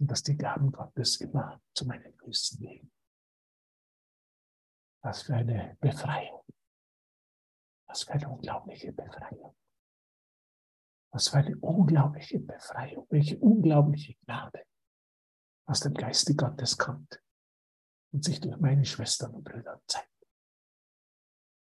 und 0.00 0.10
dass 0.10 0.24
die 0.24 0.36
Gaben 0.36 0.72
Gottes 0.72 1.20
immer 1.20 1.62
zu 1.74 1.86
meinen 1.86 2.12
Füßen 2.14 2.60
liegen. 2.60 2.90
Was 5.00 5.22
für 5.22 5.36
eine 5.36 5.76
Befreiung. 5.80 6.44
Was 7.86 8.02
für 8.02 8.14
eine 8.14 8.28
unglaubliche 8.28 8.92
Befreiung. 8.92 9.54
Was 11.12 11.28
für 11.28 11.36
eine 11.36 11.56
unglaubliche 11.58 12.40
Befreiung. 12.40 13.06
Welche 13.10 13.38
unglaubliche 13.38 14.14
Gnade 14.24 14.64
aus 15.66 15.80
dem 15.80 15.94
Geiste 15.94 16.34
Gottes 16.34 16.76
kommt 16.76 17.22
und 18.12 18.24
sich 18.24 18.40
durch 18.40 18.58
meine 18.58 18.84
Schwestern 18.84 19.34
und 19.34 19.44
Brüder 19.44 19.80
zeigt. 19.86 20.08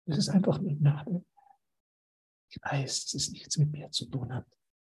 Es 0.05 0.17
ist 0.17 0.29
einfach 0.29 0.59
nur 0.59 0.75
Gnade. 0.75 1.25
Ich 2.49 2.61
weiß, 2.61 3.05
dass 3.05 3.13
es 3.13 3.29
nichts 3.29 3.57
mit 3.57 3.71
mir 3.71 3.91
zu 3.91 4.05
tun 4.05 4.33
hat. 4.33 4.47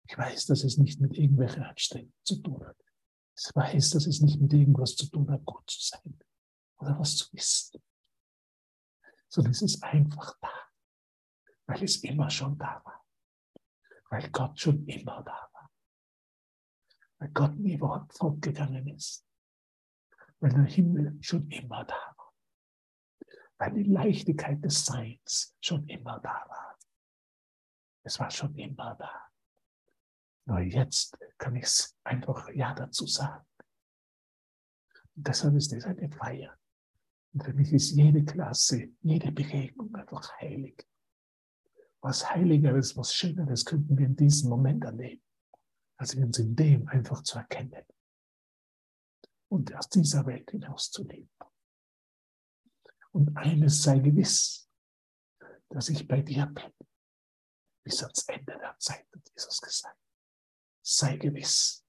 Ich 0.07 0.17
weiß, 0.17 0.47
dass 0.47 0.63
es 0.63 0.77
nicht 0.77 0.99
mit 0.99 1.17
irgendwelchen 1.17 1.63
Anstrengungen 1.63 2.13
zu 2.23 2.41
tun 2.41 2.65
hat. 2.65 2.77
Ich 3.35 3.55
weiß, 3.55 3.91
dass 3.91 4.05
es 4.05 4.21
nicht 4.21 4.39
mit 4.39 4.53
irgendwas 4.53 4.95
zu 4.95 5.07
tun 5.07 5.29
hat, 5.31 5.45
gut 5.45 5.69
zu 5.69 5.79
sein 5.81 6.19
oder 6.77 6.99
was 6.99 7.15
zu 7.15 7.31
wissen. 7.33 7.81
Sondern 9.29 9.51
es 9.51 9.61
ist 9.61 9.83
einfach 9.83 10.37
da, 10.41 10.51
weil 11.67 11.83
es 11.83 11.97
immer 12.03 12.29
schon 12.29 12.57
da 12.57 12.81
war. 12.83 13.05
Weil 14.09 14.29
Gott 14.31 14.59
schon 14.59 14.85
immer 14.87 15.23
da 15.23 15.31
war. 15.31 15.48
Weil 17.19 17.29
Gott 17.29 17.55
nie 17.57 17.77
fortgegangen 17.77 18.87
ist. 18.87 19.25
Weil 20.39 20.51
der 20.51 20.63
Himmel 20.63 21.17
schon 21.21 21.49
immer 21.49 21.83
da 21.83 22.15
war. 22.17 22.33
Weil 23.57 23.73
die 23.73 23.83
Leichtigkeit 23.83 24.63
des 24.63 24.85
Seins 24.85 25.55
schon 25.61 25.87
immer 25.87 26.19
da 26.21 26.45
war. 26.47 26.77
Es 28.03 28.19
war 28.19 28.31
schon 28.31 28.55
immer 28.55 28.95
da. 28.95 29.29
Nur 30.45 30.61
jetzt 30.61 31.17
kann 31.37 31.55
ich 31.55 31.65
es 31.65 31.97
einfach 32.03 32.49
Ja 32.49 32.73
dazu 32.73 33.05
sagen. 33.05 33.45
Und 35.15 35.27
deshalb 35.27 35.55
ist 35.55 35.73
es 35.73 35.83
eine 35.85 36.09
Feier. 36.09 36.57
Und 37.33 37.43
für 37.43 37.53
mich 37.53 37.71
ist 37.73 37.91
jede 37.91 38.23
Klasse, 38.23 38.89
jede 39.01 39.31
Begegnung 39.31 39.93
einfach 39.93 40.31
heilig. 40.39 40.87
Was 42.01 42.29
Heiligeres, 42.29 42.95
was 42.95 43.13
Schöneres 43.13 43.65
könnten 43.65 43.97
wir 43.97 44.05
in 44.05 44.15
diesem 44.15 44.49
Moment 44.49 44.85
erleben, 44.85 45.21
als 45.99 46.15
wir 46.15 46.25
uns 46.25 46.39
in 46.39 46.55
dem 46.55 46.87
einfach 46.87 47.23
zu 47.23 47.37
erkennen 47.37 47.85
und 49.49 49.73
aus 49.75 49.89
dieser 49.89 50.25
Welt 50.25 50.49
hinaus 50.51 50.91
zu 50.91 51.03
leben. 51.03 51.29
Und 53.11 53.35
eines 53.35 53.83
sei 53.83 53.99
gewiss, 53.99 54.69
dass 55.69 55.89
ich 55.89 56.07
bei 56.07 56.21
dir 56.21 56.45
bin, 56.47 56.73
bis 57.83 58.01
ans 58.03 58.23
Ende 58.27 58.57
der 58.57 58.75
Zeit, 58.79 59.07
hat 59.13 59.31
Jesus 59.35 59.59
gesagt 59.61 59.99
sei 60.89 61.17
gewiss, 61.17 61.85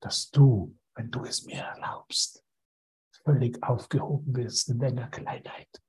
dass 0.00 0.30
du, 0.30 0.78
wenn 0.94 1.10
du 1.10 1.24
es 1.24 1.44
mir 1.44 1.62
erlaubst, 1.62 2.44
völlig 3.24 3.60
aufgehoben 3.62 4.36
wirst 4.36 4.68
in 4.68 4.78
deiner 4.78 5.08
Kleinheit 5.08 5.82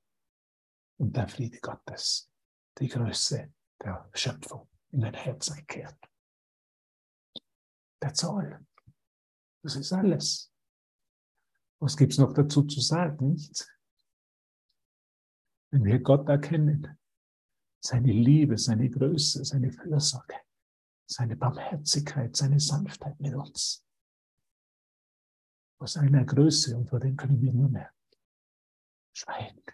und 0.98 1.16
der 1.16 1.28
Friede 1.28 1.60
Gottes, 1.60 2.30
die 2.78 2.88
Größe 2.88 3.52
der 3.82 4.08
Schöpfung 4.14 4.68
in 4.90 5.00
dein 5.00 5.14
Herz 5.14 5.50
einkehrt. 5.50 5.98
That's 8.04 8.22
all. 8.22 8.60
Das 9.62 9.76
ist 9.76 9.90
alles. 9.90 10.52
Was 11.80 11.96
gibt 11.96 12.12
es 12.12 12.18
noch 12.18 12.34
dazu 12.34 12.62
zu 12.64 12.80
sagen? 12.80 13.30
Nichts. 13.30 13.66
Wenn 15.72 15.86
wir 15.86 16.00
Gott 16.00 16.28
erkennen, 16.28 16.98
seine 17.82 18.12
Liebe, 18.12 18.58
seine 18.58 18.90
Größe, 18.90 19.42
seine 19.46 19.72
Fürsorge, 19.72 20.36
seine 21.10 21.34
Barmherzigkeit, 21.34 22.36
seine 22.36 22.60
Sanftheit 22.60 23.18
mit 23.20 23.34
uns. 23.34 23.82
Vor 25.78 25.88
seiner 25.88 26.26
Größe 26.26 26.76
und 26.76 26.90
vor 26.90 27.00
dem 27.00 27.16
können 27.16 27.40
wir 27.40 27.54
nur 27.54 27.70
mehr 27.70 27.90
schweigen. 29.16 29.64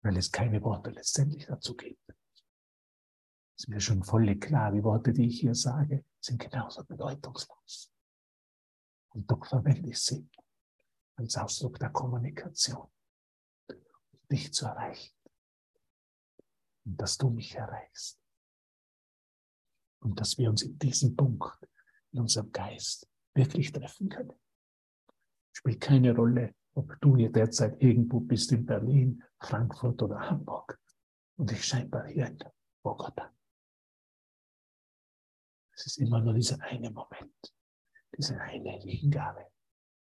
Weil 0.00 0.16
es 0.16 0.32
keine 0.32 0.62
Worte 0.62 0.88
letztendlich 0.88 1.44
dazu 1.44 1.76
gibt. 1.76 2.17
Ist 3.58 3.68
mir 3.68 3.80
schon 3.80 4.04
völlig 4.04 4.40
klar, 4.40 4.70
die 4.70 4.84
Worte, 4.84 5.12
die 5.12 5.26
ich 5.26 5.40
hier 5.40 5.54
sage, 5.54 6.04
sind 6.20 6.38
genauso 6.38 6.84
bedeutungslos. 6.84 7.92
Und 9.10 9.28
doch 9.28 9.44
verwende 9.44 9.90
ich 9.90 9.98
sie 9.98 10.28
als 11.16 11.36
Ausdruck 11.36 11.78
der 11.80 11.90
Kommunikation, 11.90 12.88
um 13.68 14.20
dich 14.30 14.52
zu 14.52 14.66
erreichen 14.66 15.12
und 16.84 17.00
dass 17.00 17.18
du 17.18 17.30
mich 17.30 17.56
erreichst. 17.56 18.20
Und 20.00 20.20
dass 20.20 20.38
wir 20.38 20.48
uns 20.48 20.62
in 20.62 20.78
diesem 20.78 21.16
Punkt, 21.16 21.58
in 22.12 22.20
unserem 22.20 22.52
Geist, 22.52 23.08
wirklich 23.34 23.72
treffen 23.72 24.08
können. 24.08 24.38
Spielt 25.52 25.80
keine 25.80 26.14
Rolle, 26.14 26.54
ob 26.74 26.96
du 27.00 27.16
hier 27.16 27.32
derzeit 27.32 27.82
irgendwo 27.82 28.20
bist 28.20 28.52
in 28.52 28.64
Berlin, 28.64 29.24
Frankfurt 29.40 30.00
oder 30.00 30.30
Hamburg 30.30 30.80
und 31.36 31.50
ich 31.50 31.64
scheinbar 31.64 32.06
hier 32.06 32.26
in 32.26 32.38
Bogota. 32.84 33.32
Es 35.78 35.86
ist 35.86 35.98
immer 35.98 36.20
nur 36.20 36.34
dieser 36.34 36.60
eine 36.60 36.90
Moment, 36.90 37.54
diese 38.16 38.36
eine 38.40 38.80
Hingabe, 38.80 39.46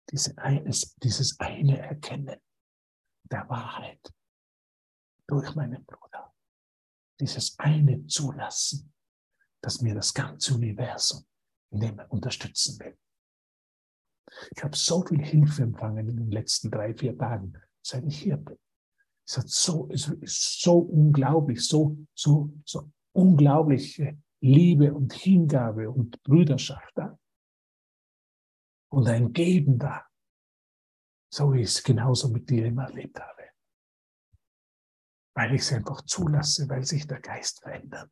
diese 0.09 0.39
eines, 0.39 0.95
dieses 0.97 1.39
eine 1.41 1.81
Erkennen 1.81 2.41
der 3.25 3.49
Wahrheit 3.49 4.01
durch 5.27 5.53
meinen 5.57 5.85
Bruder 5.85 6.33
dieses 7.21 7.59
eine 7.59 8.07
zulassen, 8.07 8.95
dass 9.61 9.81
mir 9.81 9.97
das 9.97 10.15
ganze 10.15 10.55
Universum 10.55 11.27
in 11.71 11.81
dem 11.81 11.99
er 11.99 12.11
unterstützen 12.11 12.79
will. 12.79 12.97
Ich 14.55 14.63
habe 14.63 14.77
so 14.77 15.05
viel 15.05 15.23
Hilfe 15.23 15.63
empfangen 15.63 16.09
in 16.09 16.17
den 16.17 16.31
letzten 16.31 16.71
drei, 16.71 16.95
vier 16.95 17.19
Tagen, 17.19 17.55
seit 17.83 18.05
ich 18.05 18.21
hier 18.21 18.37
bin. 18.37 18.57
Es 19.27 19.37
hat 19.37 19.49
so, 19.49 19.89
es 19.91 20.09
ist 20.09 20.63
so 20.63 20.79
unglaublich, 20.79 21.67
so, 21.67 21.99
so, 22.15 22.51
so 22.65 22.91
unglaubliche 23.13 24.17
Liebe 24.41 24.95
und 24.95 25.13
Hingabe 25.13 25.91
und 25.91 26.23
Brüderschaft 26.23 26.93
da. 26.95 27.19
Und 28.91 29.09
ein 29.09 29.33
Geben 29.33 29.79
da. 29.79 30.07
So 31.33 31.53
wie 31.53 31.61
ich 31.61 31.69
es 31.69 31.83
genauso 31.83 32.29
mit 32.29 32.49
dir 32.49 32.67
immer 32.67 32.85
erlebt 32.85 33.21
habe. 33.21 33.51
Weil 35.35 35.55
ich 35.55 35.63
es 35.63 35.73
einfach 35.73 36.03
zulasse, 36.03 36.69
weil 36.69 36.85
sich 36.85 37.07
der 37.07 37.21
Geist 37.21 37.61
verändert, 37.61 38.11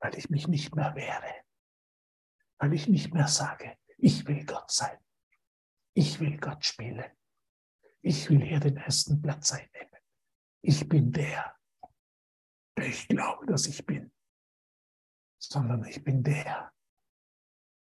weil 0.00 0.16
ich 0.16 0.30
mich 0.30 0.46
nicht 0.48 0.74
mehr 0.74 0.94
wehre, 0.94 1.44
weil 2.58 2.72
ich 2.72 2.88
nicht 2.88 3.12
mehr 3.12 3.28
sage, 3.28 3.76
ich 3.98 4.26
will 4.26 4.44
Gott 4.46 4.70
sein, 4.70 4.98
ich 5.94 6.20
will 6.20 6.38
Gott 6.38 6.64
spielen, 6.64 7.10
ich 8.00 8.30
will 8.30 8.40
hier 8.42 8.60
den 8.60 8.76
ersten 8.76 9.20
Platz 9.20 9.52
einnehmen, 9.52 10.00
ich 10.62 10.88
bin 10.88 11.12
der, 11.12 11.56
der 12.78 12.86
ich 12.86 13.08
glaube, 13.08 13.46
dass 13.46 13.66
ich 13.66 13.84
bin, 13.84 14.11
sondern 15.42 15.84
ich 15.84 16.02
bin 16.02 16.22
der, 16.22 16.72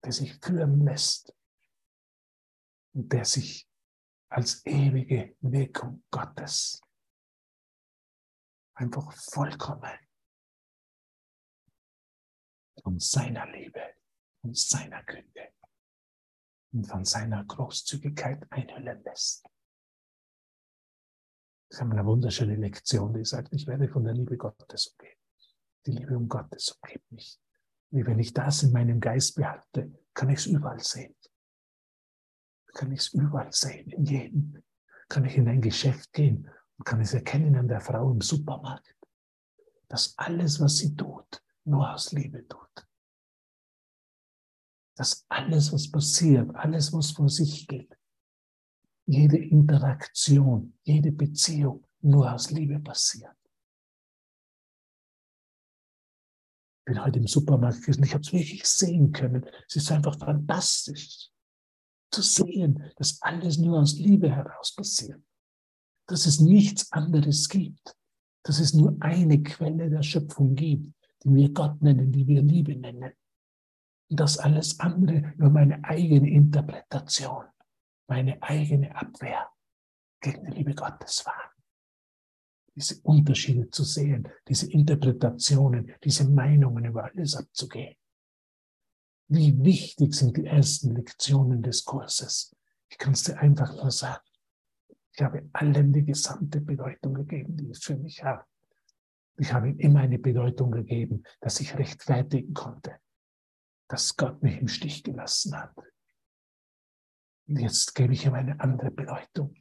der 0.03 0.11
sich 0.11 0.33
führen 0.39 0.85
lässt 0.85 1.35
und 2.93 3.11
der 3.11 3.25
sich 3.25 3.67
als 4.29 4.65
ewige 4.65 5.35
Wirkung 5.41 6.03
Gottes 6.11 6.81
einfach 8.75 9.11
vollkommen 9.13 9.97
von 12.83 12.99
seiner 12.99 13.47
Liebe 13.51 13.95
und 14.43 14.55
seiner 14.57 15.03
Güte 15.03 15.53
und 16.73 16.85
von 16.85 17.05
seiner 17.05 17.43
Großzügigkeit 17.43 18.45
einhüllen 18.51 19.03
lässt. 19.03 19.43
Das 21.69 21.79
ist 21.79 21.81
eine 21.81 22.05
wunderschöne 22.05 22.55
Lektion, 22.55 23.13
die 23.13 23.25
sagt, 23.25 23.51
ich 23.53 23.65
werde 23.67 23.89
von 23.89 24.03
der 24.03 24.13
Liebe 24.13 24.37
Gottes 24.37 24.87
umgeben. 24.87 25.19
Die 25.85 25.91
Liebe 25.91 26.15
um 26.15 26.29
Gottes 26.29 26.77
umgibt 26.81 27.11
mich. 27.11 27.39
Wie 27.91 28.05
wenn 28.05 28.19
ich 28.19 28.33
das 28.33 28.63
in 28.63 28.71
meinem 28.71 28.99
Geist 28.99 29.35
behalte, 29.35 29.91
kann 30.13 30.29
ich 30.29 30.39
es 30.39 30.45
überall 30.45 30.79
sehen. 30.79 31.15
Kann 32.73 32.91
ich 32.91 32.99
es 32.99 33.13
überall 33.13 33.51
sehen, 33.51 33.89
in 33.89 34.05
jedem. 34.05 34.63
Kann 35.09 35.25
ich 35.25 35.37
in 35.37 35.47
ein 35.47 35.61
Geschäft 35.61 36.11
gehen 36.13 36.49
man 36.77 36.85
kann 36.85 37.01
es 37.01 37.13
erkennen 37.13 37.55
an 37.55 37.67
der 37.67 37.81
Frau 37.81 38.11
im 38.11 38.21
Supermarkt, 38.21 38.95
dass 39.87 40.13
alles, 40.17 40.59
was 40.59 40.77
sie 40.77 40.95
tut, 40.95 41.43
nur 41.63 41.91
aus 41.91 42.11
Liebe 42.11 42.47
tut. 42.47 42.87
Dass 44.95 45.25
alles, 45.29 45.73
was 45.73 45.89
passiert, 45.91 46.55
alles, 46.55 46.93
was 46.93 47.11
vor 47.11 47.29
sich 47.29 47.67
geht, 47.67 47.97
jede 49.05 49.37
Interaktion, 49.37 50.77
jede 50.83 51.11
Beziehung 51.11 51.85
nur 52.01 52.31
aus 52.31 52.51
Liebe 52.51 52.79
passiert. 52.79 53.36
Bin 56.87 57.03
heute 57.03 57.19
im 57.19 57.27
Supermarkt 57.27 57.81
gewesen, 57.81 58.03
ich 58.05 58.13
habe 58.13 58.21
es 58.21 58.31
wirklich 58.31 58.65
sehen 58.65 59.11
können. 59.11 59.45
Es 59.67 59.75
ist 59.75 59.91
einfach 59.91 60.17
fantastisch 60.17 61.29
zu 62.11 62.21
sehen, 62.21 62.81
dass 62.95 63.21
alles 63.21 63.57
nur 63.57 63.79
aus 63.79 63.97
Liebe 63.99 64.33
heraus 64.33 64.73
passiert. 64.73 65.21
Dass 66.07 66.25
es 66.25 66.39
nichts 66.39 66.89
anderes 66.93 67.49
gibt. 67.49 67.93
Dass 68.43 68.59
es 68.59 68.73
nur 68.73 68.95
eine 69.01 69.43
Quelle 69.43 69.89
der 69.89 70.01
Schöpfung 70.01 70.55
gibt, 70.55 70.93
die 71.23 71.35
wir 71.35 71.49
Gott 71.51 71.81
nennen, 71.81 72.13
die 72.13 72.25
wir 72.25 72.41
Liebe 72.41 72.77
nennen. 72.77 73.11
Und 74.09 74.19
dass 74.21 74.37
alles 74.37 74.79
andere 74.79 75.33
nur 75.35 75.49
meine 75.49 75.83
eigene 75.83 76.29
Interpretation, 76.29 77.43
meine 78.07 78.41
eigene 78.41 78.95
Abwehr 78.95 79.49
gegen 80.21 80.45
die 80.45 80.51
Liebe 80.51 80.73
Gottes 80.73 81.25
war. 81.25 81.46
Diese 82.77 83.01
Unterschiede 83.01 83.71
zu 83.71 83.83
sehen, 83.83 84.29
diese 84.47 84.71
Interpretationen, 84.71 85.91
diese 86.03 86.29
Meinungen 86.29 86.85
über 86.85 87.05
alles 87.05 87.35
abzugehen. 87.35 87.95
Wie 89.29 89.57
wichtig 89.63 90.13
sind 90.13 90.37
die 90.37 90.45
ersten 90.45 90.95
Lektionen 90.95 91.63
des 91.63 91.83
Kurses? 91.83 92.55
Ich 92.87 92.99
kann 92.99 93.13
es 93.13 93.23
dir 93.23 93.39
einfach 93.39 93.73
nur 93.73 93.89
sagen. 93.89 94.23
Ich 95.11 95.23
habe 95.23 95.49
allen 95.53 95.91
die 95.91 96.05
gesamte 96.05 96.61
Bedeutung 96.61 97.15
gegeben, 97.15 97.57
die 97.57 97.71
es 97.71 97.83
für 97.83 97.97
mich 97.97 98.23
hat. 98.23 98.45
Ich 99.37 99.51
habe 99.51 99.69
ihm 99.69 99.79
immer 99.79 100.01
eine 100.01 100.19
Bedeutung 100.19 100.69
gegeben, 100.69 101.23
dass 101.41 101.59
ich 101.59 101.75
rechtfertigen 101.79 102.53
konnte, 102.53 102.99
dass 103.87 104.15
Gott 104.15 104.43
mich 104.43 104.59
im 104.59 104.67
Stich 104.67 105.03
gelassen 105.03 105.57
hat. 105.57 105.75
Und 107.47 107.59
jetzt 107.59 107.95
gebe 107.95 108.13
ich 108.13 108.27
ihm 108.27 108.35
eine 108.35 108.59
andere 108.59 108.91
Bedeutung. 108.91 109.55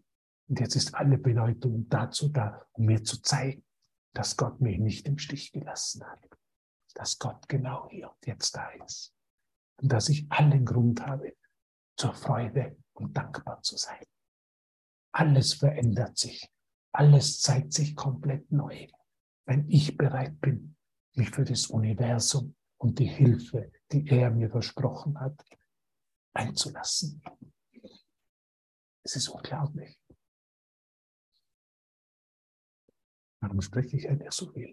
Und 0.49 0.61
jetzt 0.61 0.77
ist 0.77 0.95
alle 0.95 1.19
Bedeutung 1.19 1.89
dazu 1.89 2.29
da, 2.29 2.67
um 2.73 2.87
mir 2.87 3.03
zu 3.03 3.21
zeigen, 3.21 3.65
dass 4.13 4.37
Gott 4.37 4.61
mich 4.61 4.79
nicht 4.79 5.07
im 5.07 5.19
Stich 5.19 5.53
gelassen 5.53 6.05
hat. 6.05 6.29
Dass 6.95 7.19
Gott 7.19 7.49
genau 7.49 7.89
hier 7.91 8.11
und 8.11 8.27
jetzt 8.27 8.57
da 8.57 8.71
ist 8.85 9.13
und 9.77 9.93
dass 9.93 10.09
ich 10.09 10.31
allen 10.31 10.65
Grund 10.65 11.05
habe, 11.05 11.37
zur 11.97 12.15
Freude 12.15 12.77
und 12.93 13.17
dankbar 13.17 13.63
zu 13.63 13.77
sein. 13.77 14.05
Alles 15.13 15.55
verändert 15.55 16.19
sich, 16.19 16.51
alles 16.93 17.41
zeigt 17.41 17.73
sich 17.73 17.97
komplett 17.97 18.51
neu, 18.53 18.87
wenn 19.47 19.69
ich 19.71 19.97
bereit 19.97 20.41
bin, 20.41 20.77
mich 21.15 21.31
für 21.31 21.45
das 21.45 21.67
Universum 21.67 22.55
und 22.79 22.99
die 22.99 23.09
Hilfe, 23.09 23.73
die 23.93 24.07
er 24.09 24.31
mir 24.31 24.51
versprochen 24.51 25.19
hat, 25.19 25.43
einzulassen. 26.35 27.23
Es 29.03 29.17
ist 29.17 29.29
unglaublich. 29.29 29.99
Warum 33.41 33.61
spreche 33.61 33.97
ich 33.97 34.09
eigentlich 34.09 34.31
so 34.33 34.51
viel? 34.53 34.73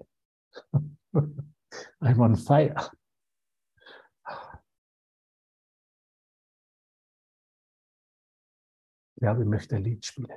I'm 2.01 2.19
on 2.19 2.35
fire. 2.35 2.75
Ja, 9.21 9.39
ich 9.39 9.45
möchte 9.45 9.75
ein 9.77 9.83
Lied 9.83 10.05
spielen. 10.05 10.27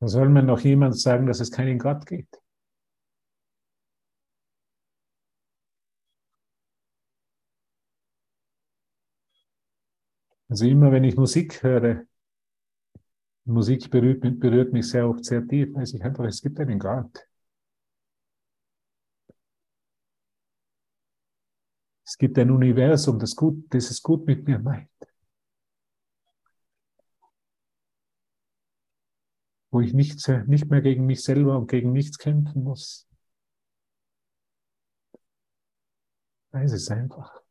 Da 0.00 0.08
soll 0.08 0.28
mir 0.30 0.42
noch 0.42 0.58
jemand 0.60 0.98
sagen, 0.98 1.28
dass 1.28 1.38
es 1.38 1.52
keinen 1.52 1.78
Gott 1.78 2.06
gibt. 2.06 2.41
Also 10.52 10.66
immer 10.66 10.92
wenn 10.92 11.04
ich 11.04 11.16
Musik 11.16 11.62
höre, 11.62 12.02
Musik 13.46 13.88
berührt, 13.90 14.20
berührt 14.38 14.74
mich 14.74 14.86
sehr 14.86 15.08
oft 15.08 15.24
sehr 15.24 15.48
tief, 15.48 15.74
weiß 15.74 15.94
ich 15.94 16.04
einfach, 16.04 16.26
es 16.26 16.42
gibt 16.42 16.60
einen 16.60 16.78
Gott. 16.78 17.26
Es 22.04 22.18
gibt 22.18 22.38
ein 22.38 22.50
Universum, 22.50 23.18
das, 23.18 23.34
gut, 23.34 23.64
das 23.70 23.90
es 23.90 24.02
gut 24.02 24.26
mit 24.26 24.46
mir 24.46 24.58
meint. 24.58 24.90
Wo 29.70 29.80
ich 29.80 29.94
nicht, 29.94 30.28
nicht 30.48 30.68
mehr 30.70 30.82
gegen 30.82 31.06
mich 31.06 31.24
selber 31.24 31.56
und 31.56 31.68
gegen 31.70 31.92
nichts 31.92 32.18
kämpfen 32.18 32.62
muss. 32.62 33.08
Weiß 36.52 36.72
es 36.72 36.90
einfach. 36.90 37.42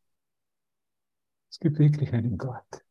Es 1.52 1.60
gibt 1.60 1.78
wirklich 1.78 2.14
einen 2.14 2.38
Gott. 2.38 2.84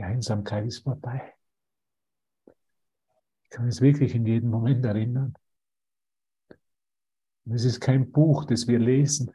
Die 0.00 0.04
Einsamkeit 0.04 0.64
ist 0.64 0.84
vorbei. 0.84 1.34
Ich 3.42 3.50
kann 3.50 3.68
es 3.68 3.82
wirklich 3.82 4.14
in 4.14 4.24
jedem 4.24 4.48
Moment 4.48 4.82
erinnern. 4.86 5.34
Und 7.44 7.52
es 7.52 7.66
ist 7.66 7.80
kein 7.80 8.10
Buch, 8.10 8.46
das 8.46 8.66
wir 8.66 8.78
lesen, 8.78 9.30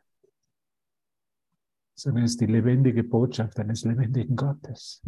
sondern 1.94 2.24
es 2.24 2.32
ist 2.32 2.42
die 2.42 2.48
lebendige 2.48 3.04
Botschaft 3.04 3.60
eines 3.60 3.84
lebendigen 3.84 4.36
Gottes. 4.36 5.04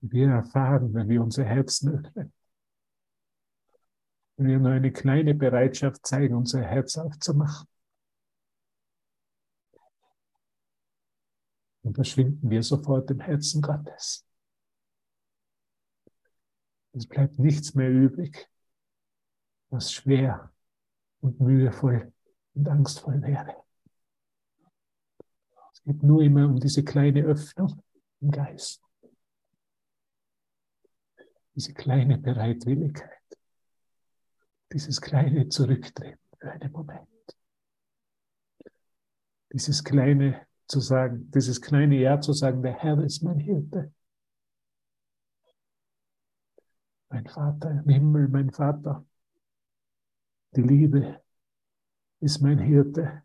Die 0.00 0.10
wir 0.10 0.28
erfahren, 0.28 0.94
wenn 0.94 1.10
wir 1.10 1.22
unser 1.22 1.44
Herzen 1.44 1.90
öffnen. 1.90 2.32
Wenn 4.38 4.46
wir 4.46 4.58
nur 4.60 4.70
eine 4.70 4.92
kleine 4.92 5.34
Bereitschaft 5.34 6.06
zeigen, 6.06 6.34
unser 6.34 6.62
Herz 6.62 6.96
aufzumachen. 6.96 7.68
Und 11.86 11.94
verschwinden 11.94 12.50
wir 12.50 12.64
sofort 12.64 13.08
im 13.12 13.20
Herzen 13.20 13.62
Gottes. 13.62 14.26
Es 16.92 17.06
bleibt 17.06 17.38
nichts 17.38 17.76
mehr 17.76 17.88
übrig, 17.88 18.50
was 19.70 19.92
schwer 19.92 20.52
und 21.20 21.38
mühevoll 21.38 22.12
und 22.54 22.68
angstvoll 22.68 23.22
wäre. 23.22 23.54
Es 25.74 25.82
geht 25.84 26.02
nur 26.02 26.22
immer 26.22 26.46
um 26.46 26.58
diese 26.58 26.82
kleine 26.82 27.22
Öffnung 27.22 27.80
im 28.20 28.32
Geist. 28.32 28.82
Diese 31.54 31.72
kleine 31.72 32.18
Bereitwilligkeit. 32.18 33.38
Dieses 34.72 35.00
kleine 35.00 35.48
Zurücktreten 35.50 36.18
für 36.36 36.50
einen 36.50 36.72
Moment. 36.72 37.36
Dieses 39.52 39.84
kleine 39.84 40.45
zu 40.66 40.80
sagen, 40.80 41.30
dieses 41.30 41.60
kleine 41.60 41.96
Ja 41.96 42.20
zu 42.20 42.32
sagen, 42.32 42.62
der 42.62 42.74
Herr 42.74 43.02
ist 43.02 43.22
mein 43.22 43.38
Hirte. 43.38 43.92
Mein 47.08 47.26
Vater 47.26 47.70
im 47.70 47.88
Himmel, 47.88 48.28
mein 48.28 48.50
Vater. 48.50 49.06
Die 50.56 50.62
Liebe 50.62 51.22
ist 52.20 52.40
mein 52.40 52.58
Hirte, 52.58 53.22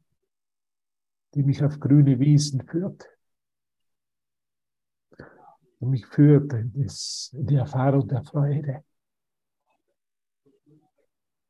die 1.33 1.43
mich 1.43 1.63
auf 1.63 1.79
grüne 1.79 2.19
Wiesen 2.19 2.61
führt. 2.67 3.07
Und 5.79 5.89
mich 5.89 6.05
führt 6.05 6.53
in, 6.53 6.83
das, 6.83 7.31
in 7.33 7.47
die 7.47 7.55
Erfahrung 7.55 8.07
der 8.07 8.23
Freude. 8.23 8.83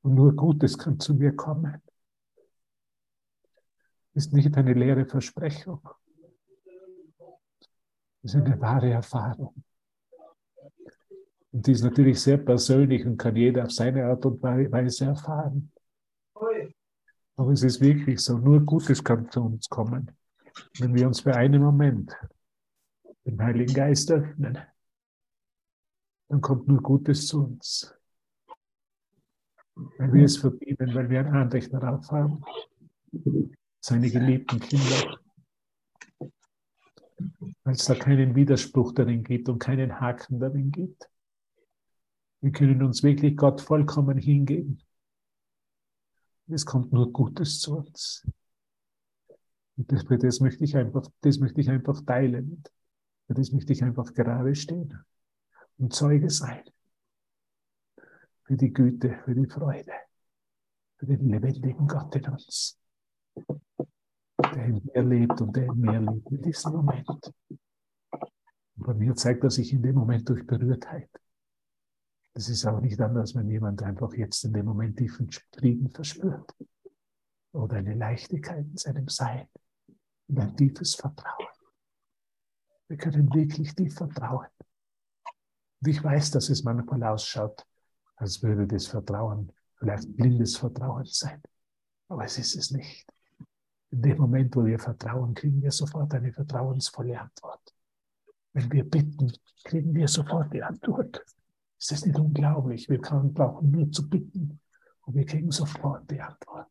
Und 0.04 0.16
nur 0.16 0.34
Gutes 0.36 0.78
kann 0.78 1.00
zu 1.00 1.14
mir 1.14 1.36
kommen 1.36 1.82
ist 4.14 4.34
nicht 4.34 4.56
eine 4.58 4.74
leere 4.74 5.06
Versprechung. 5.06 5.88
Es 8.24 8.36
ist 8.36 8.46
eine 8.46 8.60
wahre 8.60 8.92
Erfahrung. 8.92 9.64
Und 11.52 11.68
die 11.68 11.72
ist 11.72 11.84
natürlich 11.84 12.22
sehr 12.22 12.38
persönlich 12.38 13.06
und 13.06 13.18
kann 13.18 13.36
jeder 13.36 13.64
auf 13.64 13.72
seine 13.72 14.06
Art 14.06 14.26
und 14.26 14.42
Weise 14.42 15.06
erfahren. 15.06 15.72
Aber 17.36 17.52
es 17.52 17.64
ist 17.64 17.82
wirklich 17.82 18.20
so, 18.20 18.38
nur 18.38 18.62
Gutes 18.62 19.04
kann 19.04 19.30
zu 19.32 19.44
uns 19.44 19.68
kommen, 19.68 20.12
wenn 20.80 20.94
wir 20.94 21.08
uns 21.08 21.22
für 21.22 21.36
einen 21.36 21.62
Moment 21.62 22.16
dem 23.26 23.42
Heiligen 23.42 23.74
Geist 23.74 24.12
öffnen. 24.12 24.60
Dann 26.30 26.42
kommt 26.42 26.68
nur 26.68 26.82
Gutes 26.82 27.28
zu 27.28 27.44
uns. 27.44 27.94
Weil 29.76 30.14
wir 30.14 30.26
es 30.26 30.38
verdienen, 30.38 30.94
weil 30.94 31.10
wir 31.10 31.20
ein 31.20 31.34
Anrecht 31.34 31.74
darauf 31.74 32.10
haben 32.12 32.44
seine 33.82 34.10
geliebten 34.10 34.60
Kinder. 34.60 35.20
Weil 37.64 37.74
es 37.74 37.86
da 37.86 37.96
keinen 37.96 38.36
Widerspruch 38.36 38.94
darin 38.94 39.24
gibt 39.24 39.50
und 39.50 39.60
keinen 39.60 40.00
Haken 40.00 40.40
darin 40.40 40.72
gibt. 40.72 41.10
Wir 42.40 42.52
können 42.52 42.82
uns 42.84 43.04
wirklich 43.04 43.36
Gott 43.36 43.62
vollkommen 43.62 44.18
hingeben. 44.18 44.82
Es 46.48 46.66
kommt 46.66 46.92
nur 46.92 47.12
Gutes 47.12 47.60
zu 47.60 47.78
uns. 47.78 48.28
Und 49.78 49.92
das, 49.92 50.06
das, 50.06 50.40
möchte 50.40 50.64
ich 50.64 50.76
einfach, 50.76 51.08
das 51.22 51.40
möchte 51.40 51.62
ich 51.62 51.70
einfach 51.70 52.02
teilen. 52.02 52.64
Für 53.28 53.34
das 53.34 53.52
möchte 53.52 53.74
ich 53.74 53.84
einfach 53.84 54.14
gerade 54.14 54.54
stehen 54.56 54.94
und 55.78 55.94
Zeuge 55.94 56.30
sein. 56.30 56.64
Für 58.44 58.58
die 58.58 58.74
Güte, 58.74 59.20
für 59.24 59.34
die 59.34 59.48
Freude, 59.48 59.94
für 60.98 61.06
den 61.06 61.30
lebendigen 61.30 61.88
Gott 61.88 62.16
in 62.16 62.28
uns, 62.28 62.78
der 64.54 64.66
in 64.66 64.82
mir 64.84 65.02
lebt 65.02 65.42
und 65.42 65.56
der 65.56 65.66
in 65.66 65.80
mir 65.80 66.00
lebt 66.00 66.32
in 66.32 66.42
diesem 66.42 66.74
Moment. 66.74 67.08
Und 67.10 68.86
bei 68.86 68.94
mir 68.94 69.16
zeigt 69.16 69.44
er 69.44 69.50
sich 69.50 69.74
in 69.74 69.82
dem 69.82 69.96
Moment 69.96 70.28
durch 70.28 70.46
Berührtheit. 70.46 71.10
Das 72.34 72.48
ist 72.48 72.66
auch 72.66 72.80
nicht 72.80 73.00
anders, 73.02 73.36
wenn 73.36 73.50
jemand 73.50 73.84
einfach 73.84 74.14
jetzt 74.14 74.44
in 74.46 74.54
dem 74.54 74.66
Moment 74.66 74.98
tiefen 74.98 75.30
Frieden 75.54 75.90
verspürt 75.90 76.56
oder 77.52 77.78
eine 77.78 77.94
Leichtigkeit 77.94 78.66
in 78.66 78.78
seinem 78.78 79.08
Sein 79.10 79.48
und 80.28 80.40
ein 80.40 80.56
tiefes 80.56 80.96
Vertrauen. 80.96 81.48
Wir 82.88 82.98
können 82.98 83.34
wirklich 83.34 83.76
tief 83.76 83.96
vertrauen. 83.96 84.48
Und 85.82 85.88
ich 85.88 86.04
weiß, 86.04 86.32
dass 86.32 86.50
es 86.50 86.64
manchmal 86.64 87.04
ausschaut, 87.04 87.66
als 88.16 88.42
würde 88.44 88.68
das 88.68 88.88
Vertrauen 88.88 89.52
vielleicht 89.78 90.16
blindes 90.16 90.56
Vertrauen 90.58 91.06
sein. 91.06 91.42
Aber 92.08 92.24
es 92.26 92.38
ist 92.38 92.56
es 92.56 92.72
nicht. 92.72 93.12
In 93.92 94.02
dem 94.02 94.18
Moment, 94.18 94.56
wo 94.56 94.66
wir 94.66 94.80
vertrauen, 94.80 95.34
kriegen 95.34 95.62
wir 95.62 95.72
sofort 95.72 96.14
eine 96.14 96.32
vertrauensvolle 96.32 97.20
Antwort. 97.20 97.74
Wenn 98.54 98.72
wir 98.72 98.90
bitten, 98.90 99.32
kriegen 99.64 99.94
wir 99.94 100.08
sofort 100.08 100.54
die 100.54 100.64
Antwort. 100.64 101.24
Ist 101.78 101.92
das 101.92 102.06
nicht 102.06 102.18
unglaublich? 102.18 102.90
Wir 102.90 103.02
brauchen 103.02 103.72
nur 103.72 103.92
zu 103.92 104.10
bitten 104.10 104.60
und 105.06 105.16
wir 105.16 105.26
kriegen 105.26 105.52
sofort 105.52 106.10
die 106.10 106.22
Antwort. 106.22 106.70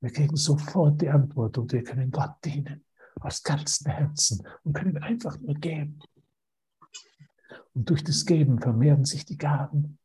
Wir 0.00 0.10
kriegen 0.10 0.36
sofort 0.36 1.00
die 1.00 1.08
Antwort 1.08 1.58
und 1.58 1.72
wir 1.72 1.84
können 1.84 2.10
Gott 2.10 2.34
dienen 2.44 2.84
aus 3.20 3.42
ganzem 3.42 3.92
Herzen 3.92 4.46
und 4.64 4.72
können 4.72 4.98
einfach 4.98 5.38
nur 5.38 5.54
geben. 5.54 6.00
Und 7.74 7.88
durch 7.88 8.02
das 8.02 8.26
Geben 8.26 8.58
vermehren 8.58 9.04
sich 9.04 9.24
die 9.24 9.38
Gaben. 9.38 9.98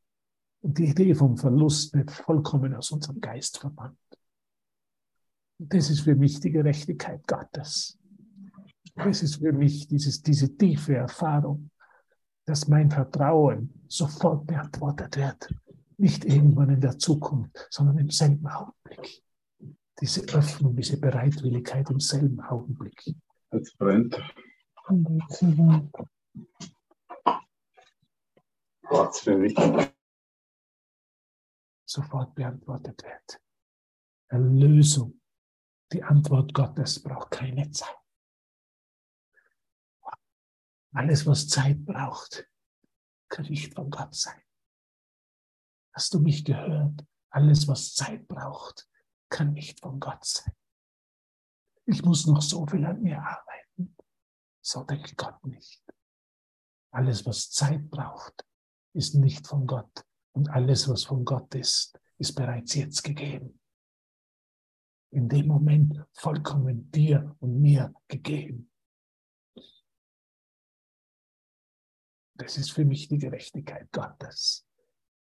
Und 0.61 0.77
die 0.77 0.85
Idee 0.85 1.15
vom 1.15 1.37
Verlust 1.37 1.93
wird 1.93 2.11
vollkommen 2.11 2.75
aus 2.75 2.91
unserem 2.91 3.19
Geist 3.21 3.59
verbannt. 3.59 3.97
Das 5.59 5.89
ist 5.89 6.01
für 6.01 6.15
mich 6.15 6.39
die 6.39 6.51
Gerechtigkeit 6.51 7.25
Gottes. 7.27 7.97
Das 8.95 9.23
ist 9.23 9.37
für 9.37 9.51
mich 9.51 9.87
dieses, 9.87 10.21
diese 10.21 10.55
tiefe 10.55 10.95
Erfahrung, 10.95 11.71
dass 12.45 12.67
mein 12.67 12.89
Vertrauen 12.91 13.83
sofort 13.87 14.45
beantwortet 14.47 15.17
wird. 15.17 15.53
Nicht 15.97 16.25
irgendwann 16.25 16.69
in 16.69 16.81
der 16.81 16.97
Zukunft, 16.97 17.67
sondern 17.71 17.97
im 17.97 18.09
selben 18.09 18.47
Augenblick. 18.47 19.23
Diese 19.99 20.21
Öffnung, 20.33 20.75
diese 20.75 20.99
Bereitwilligkeit 20.99 21.89
im 21.89 21.99
selben 21.99 22.39
Augenblick. 22.39 23.15
Jetzt 23.51 23.77
brennt. 23.79 24.15
Gott 28.83 29.15
für 29.17 29.37
mich. 29.37 29.55
Sofort 31.85 32.35
beantwortet 32.35 33.03
wird. 33.03 33.41
Erlösung. 34.29 35.19
Die 35.93 36.03
Antwort 36.03 36.53
Gottes 36.53 37.01
braucht 37.01 37.31
keine 37.31 37.71
Zeit. 37.71 37.95
Alles, 40.93 41.25
was 41.25 41.47
Zeit 41.47 41.85
braucht, 41.85 42.49
kann 43.29 43.45
nicht 43.45 43.73
von 43.73 43.89
Gott 43.89 44.15
sein. 44.15 44.41
Hast 45.93 46.13
du 46.13 46.19
mich 46.19 46.43
gehört? 46.43 47.05
Alles, 47.29 47.67
was 47.67 47.93
Zeit 47.93 48.27
braucht, 48.27 48.89
kann 49.29 49.53
nicht 49.53 49.79
von 49.79 49.99
Gott 49.99 50.25
sein. 50.25 50.53
Ich 51.85 52.03
muss 52.03 52.25
noch 52.27 52.41
so 52.41 52.65
viel 52.65 52.85
an 52.85 53.01
mir 53.01 53.21
arbeiten. 53.21 53.95
So 54.61 54.83
denkt 54.83 55.17
Gott 55.17 55.45
nicht. 55.45 55.83
Alles, 56.91 57.25
was 57.25 57.51
Zeit 57.51 57.89
braucht, 57.89 58.45
ist 58.93 59.15
nicht 59.15 59.47
von 59.47 59.67
Gott. 59.67 60.05
Und 60.33 60.49
alles, 60.49 60.89
was 60.89 61.05
von 61.05 61.23
Gott 61.23 61.53
ist, 61.55 61.99
ist 62.17 62.33
bereits 62.33 62.73
jetzt 62.75 63.03
gegeben. 63.03 63.59
In 65.17 65.27
dem 65.27 65.47
Moment 65.47 66.05
vollkommen 66.13 66.91
dir 66.91 67.35
und 67.39 67.59
mir 67.59 67.91
gegeben. 68.07 68.71
Das 72.35 72.55
ist 72.55 72.71
für 72.71 72.85
mich 72.85 73.07
die 73.07 73.17
Gerechtigkeit 73.17 73.91
Gottes. 73.91 74.67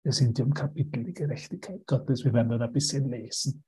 Wir 0.05 0.13
sind 0.13 0.39
im 0.39 0.55
Kapitel 0.55 1.03
die 1.03 1.13
Gerechtigkeit 1.13 1.85
Gottes. 1.89 2.25
Wir 2.25 2.33
werden 2.33 2.51
dann 2.51 2.63
ein 2.63 2.73
bisschen 2.73 3.11
lesen, 3.11 3.65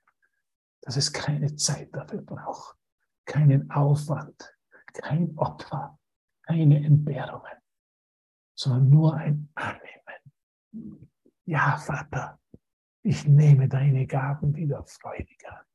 dass 0.83 0.97
es 0.97 1.13
keine 1.13 1.57
Zeit 1.57 1.93
dafür 1.93 2.23
braucht, 2.23 2.77
keinen 3.25 3.69
Aufwand, 3.73 4.57
kein 4.93 5.37
Opfer, 5.37 5.99
keine 6.43 6.85
Entbehrungen, 6.85 7.59
sondern 8.55 8.89
nur 8.89 9.15
ein 9.17 9.51
Annehmen. 9.57 11.11
Ja, 11.47 11.79
Vater, 11.79 12.39
ich 13.03 13.27
nehme 13.27 13.69
deine 13.69 14.07
Gaben 14.07 14.55
wieder 14.55 14.85
freudig 14.85 15.45
an. 15.49 15.67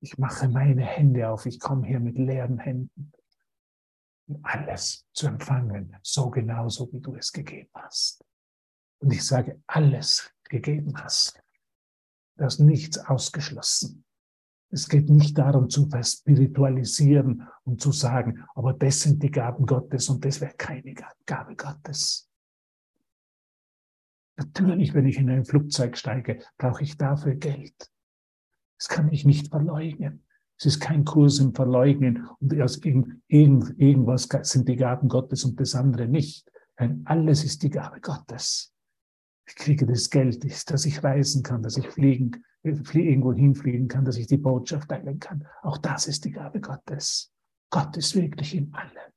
Ich 0.00 0.16
mache 0.16 0.48
meine 0.48 0.82
Hände 0.82 1.28
auf, 1.28 1.46
ich 1.46 1.60
komme 1.60 1.86
hier 1.86 2.00
mit 2.00 2.16
leeren 2.16 2.58
Händen, 2.58 3.12
um 4.26 4.40
alles 4.42 5.06
zu 5.12 5.26
empfangen, 5.26 5.96
so 6.02 6.30
genauso 6.30 6.90
wie 6.92 7.00
du 7.00 7.14
es 7.16 7.32
gegeben 7.32 7.70
hast. 7.74 8.24
Und 9.00 9.12
ich 9.12 9.24
sage, 9.24 9.62
alles 9.66 10.32
gegeben 10.44 10.94
hast. 11.02 11.42
Da 12.36 12.46
ist 12.46 12.60
nichts 12.60 12.98
ausgeschlossen. 12.98 14.04
Es 14.70 14.88
geht 14.88 15.10
nicht 15.10 15.36
darum 15.36 15.68
zu 15.68 15.88
verspiritualisieren 15.88 17.46
und 17.64 17.82
zu 17.82 17.92
sagen, 17.92 18.44
aber 18.54 18.72
das 18.72 19.00
sind 19.00 19.22
die 19.22 19.30
Gaben 19.30 19.66
Gottes 19.66 20.08
und 20.08 20.24
das 20.24 20.40
wäre 20.40 20.54
keine 20.54 20.94
Gabe 21.26 21.56
Gottes. 21.56 22.30
Natürlich, 24.36 24.94
wenn 24.94 25.06
ich 25.06 25.18
in 25.18 25.28
ein 25.28 25.44
Flugzeug 25.44 25.98
steige, 25.98 26.42
brauche 26.56 26.82
ich 26.84 26.96
dafür 26.96 27.34
Geld. 27.34 27.90
Das 28.80 28.88
kann 28.88 29.12
ich 29.12 29.26
nicht 29.26 29.48
verleugnen. 29.48 30.24
Es 30.58 30.64
ist 30.64 30.80
kein 30.80 31.04
Kurs 31.04 31.38
im 31.38 31.54
Verleugnen 31.54 32.26
und 32.40 32.58
aus 32.62 32.78
irgendwas 32.78 34.28
sind 34.42 34.68
die 34.68 34.76
Gaben 34.76 35.08
Gottes 35.08 35.44
und 35.44 35.60
das 35.60 35.74
andere 35.74 36.08
nicht. 36.08 36.50
Nein, 36.78 37.02
alles 37.04 37.44
ist 37.44 37.62
die 37.62 37.68
Gabe 37.68 38.00
Gottes. 38.00 38.72
Ich 39.46 39.54
kriege 39.54 39.84
das 39.84 40.08
Geld, 40.08 40.42
dass 40.70 40.86
ich 40.86 41.04
reisen 41.04 41.42
kann, 41.42 41.62
dass 41.62 41.76
ich 41.76 41.86
fliegen, 41.88 42.42
irgendwo 42.62 43.34
hinfliegen 43.34 43.86
kann, 43.86 44.06
dass 44.06 44.16
ich 44.16 44.26
die 44.28 44.38
Botschaft 44.38 44.88
teilen 44.88 45.18
kann. 45.18 45.46
Auch 45.60 45.76
das 45.76 46.06
ist 46.06 46.24
die 46.24 46.30
Gabe 46.30 46.60
Gottes. 46.62 47.30
Gott 47.68 47.94
ist 47.98 48.14
wirklich 48.14 48.54
in 48.54 48.72
allem. 48.72 49.12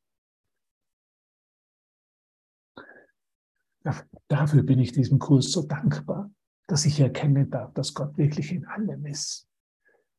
Dafür 4.28 4.64
bin 4.64 4.80
ich 4.80 4.92
diesem 4.92 5.20
Kurs 5.20 5.52
so 5.52 5.62
dankbar, 5.62 6.30
dass 6.68 6.86
ich 6.86 7.00
erkennen 7.00 7.50
darf, 7.50 7.74
dass 7.74 7.94
Gott 7.94 8.18
wirklich 8.18 8.52
in 8.52 8.66
allem 8.66 9.06
ist. 9.06 9.48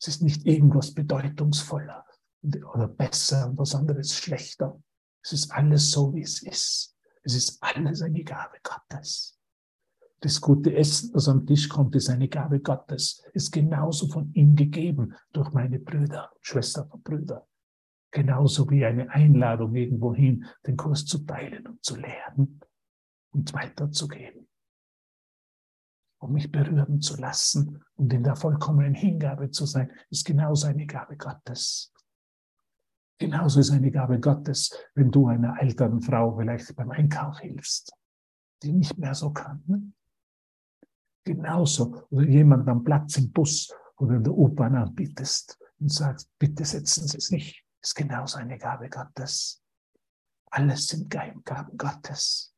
Es 0.05 0.17
ist 0.17 0.23
nicht 0.23 0.45
irgendwas 0.45 0.93
bedeutungsvoller 0.93 2.05
oder 2.43 2.89
besser 2.89 3.49
und 3.49 3.57
was 3.57 3.75
anderes 3.75 4.15
schlechter. 4.15 4.79
Es 5.23 5.33
ist 5.33 5.51
alles 5.51 5.93
so, 5.93 6.15
wie 6.15 6.21
es 6.21 6.43
ist. 6.43 6.95
Es 7.23 7.35
ist 7.35 7.57
alles 7.63 8.03
eine 8.03 8.23
Gabe 8.23 8.59
Gottes. 8.63 9.41
Das 10.21 10.43
gute 10.43 10.75
Essen, 10.77 11.11
das 11.15 11.27
am 11.27 11.47
Tisch 11.47 11.71
kommt, 11.71 11.97
ist 11.97 12.11
eine 12.11 12.29
Gabe 12.29 12.61
Gottes, 12.61 13.25
ist 13.33 13.51
genauso 13.51 14.07
von 14.09 14.31
ihm 14.35 14.55
gegeben 14.55 15.15
durch 15.33 15.53
meine 15.53 15.79
Brüder, 15.79 16.31
Schwestern 16.43 16.91
und 16.91 17.03
Brüder. 17.03 17.49
Genauso 18.11 18.69
wie 18.69 18.85
eine 18.85 19.09
Einladung 19.09 19.75
irgendwohin, 19.75 20.45
den 20.67 20.77
Kurs 20.77 21.07
zu 21.07 21.21
teilen 21.21 21.67
und 21.67 21.83
zu 21.83 21.97
lernen 21.97 22.61
und 23.31 23.55
weiterzugeben. 23.55 24.47
Um 26.25 26.33
mich 26.33 26.51
berühren 26.51 27.03
zu 27.03 27.19
lassen 27.19 27.85
und 27.97 28.11
in 28.11 28.23
der 28.23 28.35
vollkommenen 28.35 28.95
Hingabe 28.95 29.51
zu 29.51 29.67
sein, 29.67 29.91
ist 30.09 30.25
genauso 30.25 30.67
eine 30.67 30.87
Gabe 30.87 31.19
Gottes. 31.19 31.93
Genauso 33.19 33.61
ist 33.61 33.71
eine 33.71 33.91
Gabe 33.91 34.19
Gottes, 34.19 34.75
wenn 34.95 35.11
du 35.11 35.29
einer 35.29 35.61
älteren 35.61 36.01
Frau 36.01 36.35
vielleicht 36.35 36.75
beim 36.77 36.91
Einkauf 36.91 37.41
hilfst, 37.41 37.93
die 38.63 38.73
nicht 38.73 38.97
mehr 38.97 39.15
so 39.15 39.33
kann. 39.33 39.63
Ne? 39.67 39.93
genauso. 41.25 42.07
Oder 42.11 42.27
jemand 42.27 42.67
am 42.69 42.83
Platz 42.83 43.19
im 43.19 43.31
Bus 43.31 43.71
oder 43.97 44.17
in 44.17 44.25
der 44.25 44.33
U-Bahn 44.33 44.77
anbietest 44.77 45.59
und 45.79 45.93
sagst, 45.93 46.31
bitte 46.39 46.65
setzen 46.65 47.07
Sie 47.07 47.21
sich. 47.21 47.65
Ist 47.83 47.97
genauso 47.97 48.39
eine 48.39 48.57
Gabe 48.57 48.89
Gottes. 48.89 49.63
Alles 50.51 50.87
sind 50.87 51.11
Gaben 51.11 51.43
Gottes. 51.77 52.55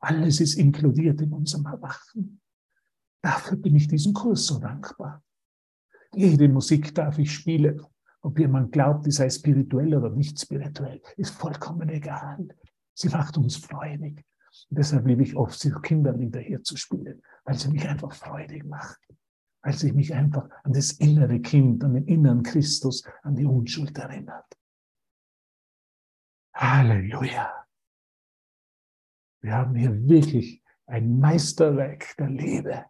Alles 0.00 0.40
ist 0.40 0.56
inkludiert 0.56 1.20
in 1.22 1.32
unserem 1.32 1.64
Erwachen. 1.64 2.42
Dafür 3.22 3.56
bin 3.56 3.74
ich 3.76 3.88
diesem 3.88 4.12
Kurs 4.12 4.46
so 4.46 4.58
dankbar. 4.58 5.22
Jede 6.14 6.48
Musik 6.48 6.94
darf 6.94 7.18
ich 7.18 7.32
spielen. 7.32 7.80
Ob 8.22 8.38
jemand 8.38 8.72
glaubt, 8.72 9.06
die 9.06 9.10
sei 9.10 9.30
spirituell 9.30 9.94
oder 9.94 10.10
nicht 10.10 10.40
spirituell, 10.40 11.00
ist 11.16 11.34
vollkommen 11.34 11.88
egal. 11.88 12.48
Sie 12.94 13.08
macht 13.08 13.36
uns 13.36 13.56
freudig. 13.56 14.24
Und 14.70 14.78
deshalb 14.78 15.06
liebe 15.06 15.22
ich 15.22 15.36
oft, 15.36 15.60
Kinderlieder 15.82 16.40
hier 16.40 16.62
zu 16.62 16.76
spielen, 16.76 17.22
weil 17.44 17.58
sie 17.58 17.68
mich 17.68 17.86
einfach 17.88 18.12
freudig 18.12 18.64
macht. 18.64 18.98
Weil 19.62 19.74
sie 19.74 19.92
mich 19.92 20.14
einfach 20.14 20.48
an 20.64 20.72
das 20.72 20.92
innere 20.92 21.40
Kind, 21.40 21.84
an 21.84 21.94
den 21.94 22.06
inneren 22.06 22.42
Christus, 22.42 23.04
an 23.22 23.36
die 23.36 23.44
Unschuld 23.44 23.96
erinnert. 23.98 24.46
Halleluja. 26.54 27.66
Wir 29.42 29.52
haben 29.52 29.74
hier 29.74 30.08
wirklich 30.08 30.62
ein 30.86 31.20
Meisterwerk 31.20 32.16
der 32.16 32.30
Liebe, 32.30 32.86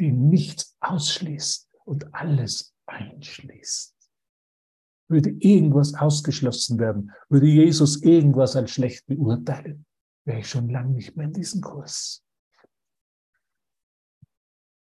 die 0.00 0.12
nichts 0.12 0.76
ausschließt 0.80 1.68
und 1.84 2.14
alles 2.14 2.74
einschließt. 2.86 3.94
Würde 5.08 5.30
irgendwas 5.30 5.94
ausgeschlossen 5.94 6.78
werden, 6.78 7.12
würde 7.28 7.46
Jesus 7.46 8.02
irgendwas 8.02 8.56
als 8.56 8.70
schlecht 8.70 9.06
beurteilen, 9.06 9.84
wäre 10.24 10.40
ich 10.40 10.48
schon 10.48 10.68
lange 10.68 10.94
nicht 10.94 11.16
mehr 11.16 11.26
in 11.26 11.32
diesem 11.32 11.60
Kurs. 11.60 12.24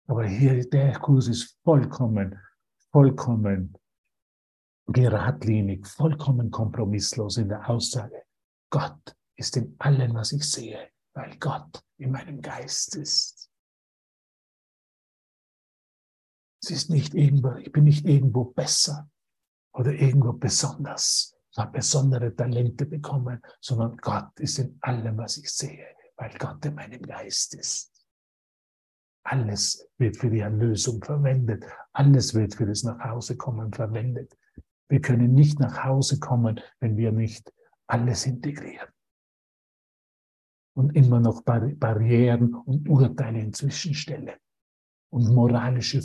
Aber 0.07 0.27
hier, 0.27 0.69
der 0.69 0.99
Kurs 0.99 1.29
ist 1.29 1.59
vollkommen, 1.65 2.39
vollkommen 2.91 3.77
geradlinig, 4.87 5.87
vollkommen 5.87 6.51
kompromisslos 6.51 7.39
in 7.39 7.49
der 7.49 7.69
Aussage. 7.69 8.23
Gott 8.71 9.17
ist 9.37 9.57
in 9.57 9.75
allem, 9.79 10.15
was 10.15 10.33
ich 10.33 10.45
sehe, 10.45 10.91
weil 11.15 11.37
Gott 11.39 11.83
in 11.99 12.11
meinem 12.11 12.41
Geist 12.41 12.97
ist. 12.97 13.42
Es 16.63 16.71
ist 16.71 16.91
nicht 16.91 17.15
irgendwo, 17.15 17.57
ich 17.57 17.73
bin 17.73 17.85
nicht 17.85 18.07
irgendwo 18.07 18.45
besser 18.45 19.11
oder 19.73 19.93
irgendwo 19.93 20.33
besonders, 20.33 21.35
ich 21.51 21.59
habe 21.59 21.73
besondere 21.73 22.35
Talente 22.35 22.87
bekommen, 22.87 23.41
sondern 23.61 23.97
Gott 23.97 24.39
ist 24.39 24.59
in 24.59 24.79
allem, 24.81 25.19
was 25.19 25.39
ich 25.39 25.51
sehe, 25.51 25.87
weil 26.17 26.33
Gott 26.39 26.65
in 26.65 26.75
meinem 26.75 27.03
Geist 27.03 27.55
ist. 27.55 27.91
Alles 29.25 29.89
wird 29.99 30.17
für 30.17 30.31
die 30.31 30.41
Erlösung 30.41 31.03
verwendet. 31.03 31.65
Alles 31.93 32.35
wird 32.35 32.55
für 32.55 32.67
das 32.67 32.83
Nachhausekommen 32.83 33.73
verwendet. 33.73 34.37
Wir 34.89 35.01
können 35.01 35.35
nicht 35.35 35.59
nach 35.61 35.85
Hause 35.85 36.19
kommen, 36.19 36.61
wenn 36.81 36.97
wir 36.97 37.13
nicht 37.13 37.53
alles 37.87 38.27
integrieren. 38.27 38.89
Und 40.75 40.97
immer 40.97 41.21
noch 41.21 41.43
Barrieren 41.43 42.55
und 42.55 42.89
Urteile 42.89 43.41
inzwischen 43.41 43.95
stellen 43.95 44.39
und 45.11 45.29
moralische 45.29 46.03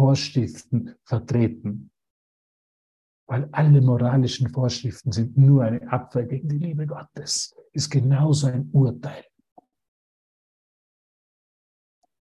Vorschriften 0.00 0.94
vertreten. 1.04 1.90
Weil 3.26 3.50
alle 3.52 3.82
moralischen 3.82 4.48
Vorschriften 4.48 5.12
sind 5.12 5.36
nur 5.36 5.62
eine 5.62 5.92
Abwehr 5.92 6.24
gegen 6.24 6.48
die 6.48 6.56
Liebe 6.56 6.86
Gottes, 6.86 7.54
ist 7.72 7.90
genauso 7.90 8.46
ein 8.46 8.70
Urteil. 8.72 9.26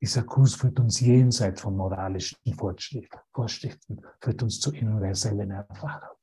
Dieser 0.02 0.24
Kurs 0.24 0.54
führt 0.54 0.78
uns 0.80 1.00
jenseits 1.00 1.62
von 1.62 1.74
moralischen 1.74 2.36
Vorschriften, 2.54 4.02
führt 4.20 4.42
uns 4.42 4.60
zur 4.60 4.74
universellen 4.74 5.50
Erfahrung 5.50 6.18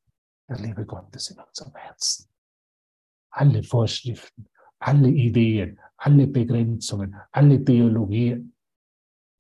der 0.48 0.60
Liebe 0.60 0.86
Gottes 0.86 1.32
in 1.32 1.40
unserem 1.40 1.74
Herzen. 1.74 2.30
Alle 3.32 3.64
Vorschriften, 3.64 4.48
alle 4.78 5.10
Ideen, 5.10 5.80
alle 5.98 6.28
Begrenzungen, 6.28 7.16
alle 7.32 7.66
Theologien 7.66 8.56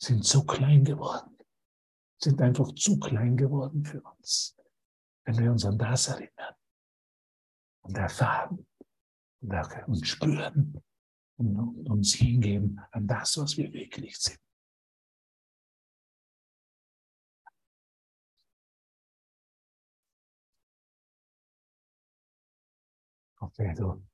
sind 0.02 0.26
so 0.26 0.43
klein 0.43 0.84
geworden, 0.84 1.38
sind 2.22 2.42
einfach 2.42 2.74
zu 2.76 3.00
klein 3.00 3.38
geworden 3.38 3.86
für 3.86 4.02
uns, 4.02 4.58
wenn 5.26 5.38
wir 5.38 5.52
uns 5.52 5.66
an 5.66 5.78
das 5.78 6.08
erinnern. 6.08 6.56
Und 7.82 7.98
erfahren. 7.98 8.68
Und 9.42 10.06
spüren, 10.06 10.84
und 11.38 11.90
uns 11.90 12.14
hingeben 12.16 12.78
an 12.92 13.08
das, 13.08 13.38
was 13.38 13.56
wir 13.56 13.72
wirklich 13.72 14.18
sind. 14.18 14.40
Okay, 23.42 23.74
du, 23.74 24.06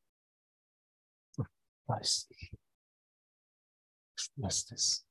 du 1.35 1.43
weißt 1.87 2.29
dich, 2.29 2.53
spürst 4.15 4.71
es, 4.71 5.07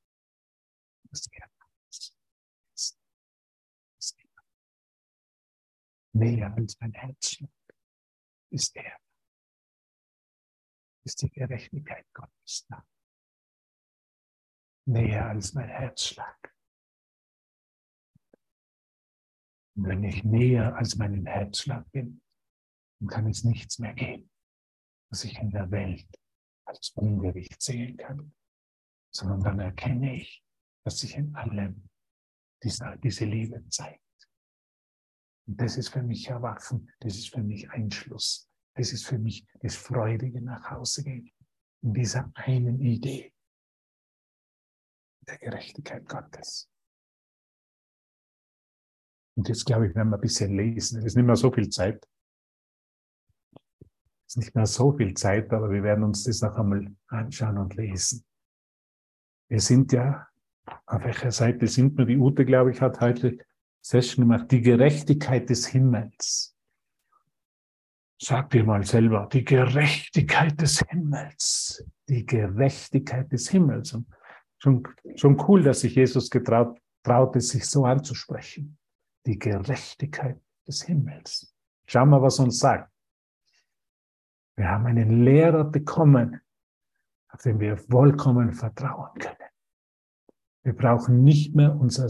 das 1.11 1.19
ist 1.19 1.31
näher 6.15 6.53
als 6.55 6.79
mein 6.79 6.93
Herz 6.93 7.43
ist 8.49 8.75
er 8.75 8.97
ist 11.05 11.21
die 11.21 11.29
Gerechtigkeit 11.29 12.05
Gottes 12.13 12.65
da. 12.67 12.85
Näher 14.87 15.27
als 15.27 15.53
mein 15.53 15.69
Herzschlag. 15.69 16.55
Und 19.75 19.87
wenn 19.87 20.03
ich 20.03 20.23
näher 20.23 20.75
als 20.75 20.95
meinen 20.95 21.25
Herzschlag 21.25 21.89
bin, 21.91 22.21
dann 22.99 23.09
kann 23.09 23.27
es 23.27 23.43
nichts 23.43 23.79
mehr 23.79 23.93
geben, 23.93 24.31
was 25.09 25.23
ich 25.25 25.37
in 25.37 25.51
der 25.51 25.69
Welt 25.71 26.07
als 26.65 26.89
Ungewicht 26.91 27.61
sehen 27.61 27.97
kann, 27.97 28.33
sondern 29.13 29.41
dann 29.41 29.59
erkenne 29.59 30.15
ich, 30.15 30.43
dass 30.83 30.99
sich 30.99 31.15
in 31.15 31.35
allem 31.35 31.89
diese, 32.63 32.97
diese 33.03 33.25
Liebe 33.25 33.67
zeigt. 33.69 34.04
Und 35.47 35.61
das 35.61 35.77
ist 35.77 35.89
für 35.89 36.01
mich 36.01 36.27
Erwachen, 36.27 36.89
das 36.99 37.15
ist 37.15 37.29
für 37.29 37.43
mich 37.43 37.69
Einschluss, 37.69 38.49
das 38.75 38.91
ist 38.91 39.05
für 39.05 39.19
mich 39.19 39.45
das 39.61 39.75
freudige 39.75 40.41
nach 40.41 40.71
Hause 40.71 41.03
gehen. 41.03 41.31
In 41.81 41.93
dieser 41.93 42.31
einen 42.35 42.81
Idee 42.81 43.31
der 45.27 45.37
Gerechtigkeit 45.37 46.07
Gottes. 46.07 46.69
Und 49.37 49.49
jetzt 49.49 49.65
glaube 49.65 49.87
ich, 49.87 49.95
werden 49.95 50.09
wir 50.09 50.17
ein 50.17 50.21
bisschen 50.21 50.55
lesen. 50.55 50.99
Es 50.99 51.05
ist 51.05 51.15
nicht 51.15 51.25
mehr 51.25 51.35
so 51.35 51.51
viel 51.51 51.69
Zeit. 51.69 52.07
Es 54.27 54.33
ist 54.33 54.37
nicht 54.37 54.55
mehr 54.55 54.65
so 54.65 54.93
viel 54.93 55.13
Zeit, 55.13 55.51
aber 55.51 55.69
wir 55.69 55.83
werden 55.83 56.03
uns 56.03 56.23
das 56.23 56.41
noch 56.41 56.55
einmal 56.55 56.95
anschauen 57.07 57.57
und 57.57 57.75
lesen. 57.75 58.25
Wir 59.49 59.59
sind 59.59 59.91
ja, 59.91 60.27
auf 60.85 61.03
welcher 61.03 61.31
Seite 61.31 61.67
sind 61.67 61.97
wir? 61.97 62.05
Die 62.05 62.17
Ute, 62.17 62.45
glaube 62.45 62.71
ich, 62.71 62.81
hat 62.81 63.01
heute 63.01 63.37
Session 63.85 64.27
gemacht. 64.27 64.51
Die 64.51 64.61
Gerechtigkeit 64.61 65.47
des 65.47 65.67
Himmels. 65.67 66.57
Sag 68.19 68.49
dir 68.49 68.63
mal 68.63 68.83
selber, 68.83 69.29
die 69.31 69.43
Gerechtigkeit 69.43 70.59
des 70.59 70.79
Himmels, 70.89 71.85
die 72.09 72.25
Gerechtigkeit 72.25 73.31
des 73.31 73.49
Himmels. 73.49 73.93
Und 73.93 74.07
schon, 74.57 74.87
schon 75.15 75.39
cool, 75.47 75.61
dass 75.61 75.81
sich 75.81 75.95
Jesus 75.95 76.31
getraut, 76.31 76.79
traute, 77.03 77.39
sich 77.41 77.65
so 77.65 77.85
anzusprechen. 77.85 78.79
Die 79.27 79.37
Gerechtigkeit 79.37 80.41
des 80.67 80.81
Himmels. 80.83 81.53
Schau 81.85 82.07
mal, 82.07 82.21
was 82.21 82.39
uns 82.39 82.57
sagt. 82.57 82.91
Wir 84.55 84.67
haben 84.67 84.87
einen 84.87 85.23
Lehrer 85.23 85.63
bekommen, 85.63 86.41
auf 87.29 87.41
den 87.43 87.59
wir 87.59 87.77
vollkommen 87.77 88.51
vertrauen 88.51 89.13
können. 89.19 89.54
Wir 90.65 90.73
brauchen 90.73 91.23
nicht 91.23 91.53
mehr 91.53 91.75
unser, 91.75 92.05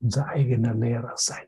unser 0.00 0.28
eigener 0.28 0.74
Lehrer 0.74 1.14
sein. 1.16 1.46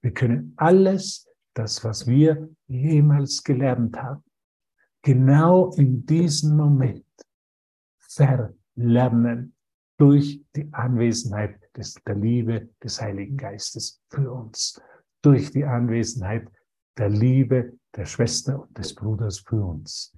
Wir 0.00 0.12
können 0.12 0.54
alles 0.56 1.28
das, 1.52 1.84
was 1.84 2.06
wir 2.06 2.48
jemals 2.66 3.42
gelernt 3.42 3.94
haben, 3.98 4.24
genau 5.02 5.70
in 5.74 6.06
diesem 6.06 6.56
Moment 6.56 7.04
verlernen 7.98 9.54
durch 9.98 10.42
die 10.56 10.72
Anwesenheit 10.72 11.60
des, 11.76 11.92
der 12.06 12.14
Liebe 12.14 12.70
des 12.82 12.98
Heiligen 12.98 13.36
Geistes 13.36 14.02
für 14.08 14.32
uns, 14.32 14.80
durch 15.20 15.50
die 15.50 15.66
Anwesenheit 15.66 16.48
der 16.96 17.10
Liebe 17.10 17.78
der 17.94 18.06
Schwester 18.06 18.62
und 18.62 18.78
des 18.78 18.94
Bruders 18.94 19.40
für 19.40 19.62
uns. 19.62 20.16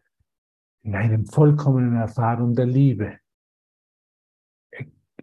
In 0.83 0.95
einem 0.95 1.27
vollkommenen 1.27 1.97
Erfahrung 1.97 2.55
der 2.55 2.67
Liebe 2.67 3.19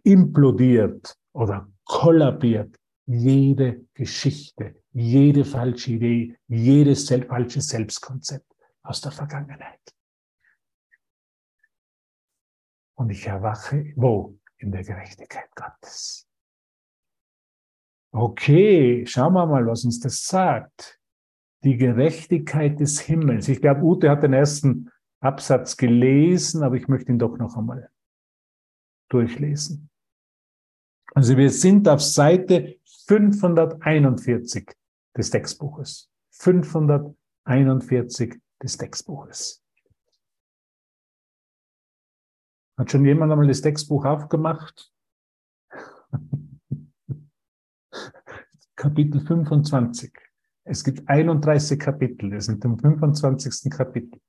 implodiert 0.04 1.14
oder 1.32 1.68
kollabiert 1.84 2.76
jede 3.06 3.86
Geschichte, 3.94 4.76
jede 4.92 5.44
falsche 5.44 5.92
Idee, 5.92 6.36
jedes 6.46 7.08
falsche 7.08 7.60
Selbstkonzept 7.60 8.46
aus 8.82 9.00
der 9.00 9.12
Vergangenheit. 9.12 9.80
Und 12.94 13.10
ich 13.10 13.26
erwache 13.26 13.92
wo? 13.96 14.38
In 14.58 14.72
der 14.72 14.84
Gerechtigkeit 14.84 15.48
Gottes. 15.54 16.28
Okay, 18.12 19.06
schauen 19.06 19.32
wir 19.32 19.46
mal, 19.46 19.66
was 19.66 19.84
uns 19.84 20.00
das 20.00 20.24
sagt. 20.24 21.00
Die 21.64 21.76
Gerechtigkeit 21.76 22.78
des 22.78 23.00
Himmels. 23.00 23.48
Ich 23.48 23.60
glaube, 23.60 23.82
Ute 23.82 24.10
hat 24.10 24.22
den 24.22 24.32
ersten 24.32 24.90
Absatz 25.20 25.76
gelesen, 25.76 26.62
aber 26.62 26.76
ich 26.76 26.88
möchte 26.88 27.12
ihn 27.12 27.18
doch 27.18 27.36
noch 27.38 27.56
einmal 27.56 27.90
durchlesen. 29.08 29.89
Also 31.14 31.36
wir 31.36 31.50
sind 31.50 31.88
auf 31.88 32.00
Seite 32.00 32.78
541 33.06 34.70
des 35.16 35.30
Textbuches. 35.30 36.08
541 36.30 38.40
des 38.62 38.76
Textbuches. 38.76 39.64
Hat 42.78 42.90
schon 42.90 43.04
jemand 43.04 43.32
einmal 43.32 43.48
das 43.48 43.60
Textbuch 43.60 44.04
aufgemacht? 44.04 44.92
Kapitel 48.76 49.20
25. 49.20 50.12
Es 50.64 50.84
gibt 50.84 51.08
31 51.08 51.78
Kapitel, 51.78 52.30
wir 52.30 52.40
sind 52.40 52.64
im 52.64 52.78
25. 52.78 53.70
Kapitel. 53.70 54.20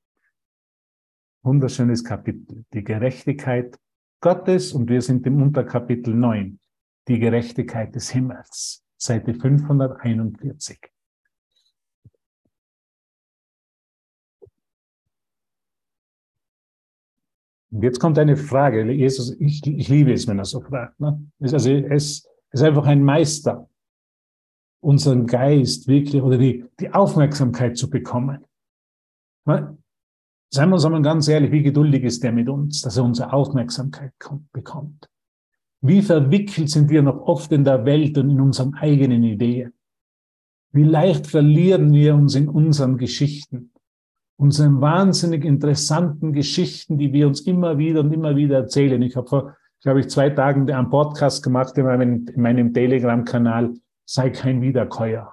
Wunderschönes 1.44 2.04
Kapitel. 2.04 2.66
Die 2.74 2.84
Gerechtigkeit 2.84 3.80
Gottes 4.20 4.74
und 4.74 4.90
wir 4.90 5.02
sind 5.02 5.26
im 5.26 5.42
Unterkapitel 5.42 6.14
9. 6.14 6.60
Die 7.08 7.20
Gerechtigkeit 7.20 7.94
des 7.96 8.10
Himmels. 8.10 8.84
Seite 8.98 9.34
541. 9.34 10.80
Und 17.72 17.84
jetzt 17.84 18.00
kommt 18.00 18.20
eine 18.20 18.38
Frage. 18.38 18.92
Jesus, 18.92 19.32
ich, 19.40 19.66
ich 19.66 19.88
liebe 19.88 20.12
es, 20.12 20.28
wenn 20.28 20.38
er 20.38 20.46
so 20.46 20.62
fragt. 20.62 21.00
Ne? 21.00 21.32
Also 21.40 21.72
es 21.72 22.28
ist 22.52 22.62
einfach 22.62 22.86
ein 22.86 23.04
Meister, 23.04 23.70
unseren 24.82 25.26
Geist 25.26 25.88
wirklich 25.88 26.22
oder 26.22 26.38
die, 26.38 26.66
die 26.80 26.94
Aufmerksamkeit 26.94 27.78
zu 27.78 27.90
bekommen. 27.90 28.44
Seien 29.46 30.70
wir 30.70 30.74
uns 30.74 30.86
einmal 30.86 31.02
ganz 31.02 31.28
ehrlich, 31.30 31.52
wie 31.52 31.64
geduldig 31.64 32.04
ist 32.04 32.24
der 32.24 32.34
mit 32.34 32.50
uns, 32.50 32.82
dass 32.82 32.98
er 32.98 33.06
unsere 33.06 33.32
Aufmerksamkeit 33.32 34.14
kommt, 34.20 34.52
bekommt. 34.52 35.10
Wie 35.82 36.02
verwickelt 36.02 36.70
sind 36.70 36.90
wir 36.90 37.02
noch 37.02 37.22
oft 37.22 37.52
in 37.52 37.64
der 37.64 37.86
Welt 37.86 38.18
und 38.18 38.30
in 38.30 38.40
unseren 38.40 38.76
eigenen 38.76 39.24
Ideen. 39.24 39.74
Wie 40.72 40.84
leicht 40.84 41.28
verlieren 41.28 41.92
wir 41.92 42.16
uns 42.16 42.36
in 42.36 42.48
unseren 42.48 42.98
Geschichten 42.98 43.72
unseren 44.42 44.82
wahnsinnig 44.82 45.46
interessanten 45.46 46.34
Geschichten, 46.34 46.98
die 46.98 47.14
wir 47.14 47.28
uns 47.28 47.42
immer 47.42 47.78
wieder 47.78 48.00
und 48.00 48.12
immer 48.12 48.36
wieder 48.36 48.56
erzählen. 48.58 49.00
Ich 49.04 49.16
habe 49.16 49.28
vor, 49.28 49.56
glaube 49.84 50.00
ich, 50.00 50.10
zwei 50.10 50.32
Tagen 50.32 50.70
einen 50.72 50.90
Podcast 50.90 51.44
gemacht 51.44 51.78
in 51.78 51.86
meinem, 51.86 52.26
in 52.26 52.42
meinem 52.42 52.74
Telegram-Kanal, 52.74 53.76
sei 54.04 54.32
kein 54.32 54.64
Wiederkäuer. 54.64 55.32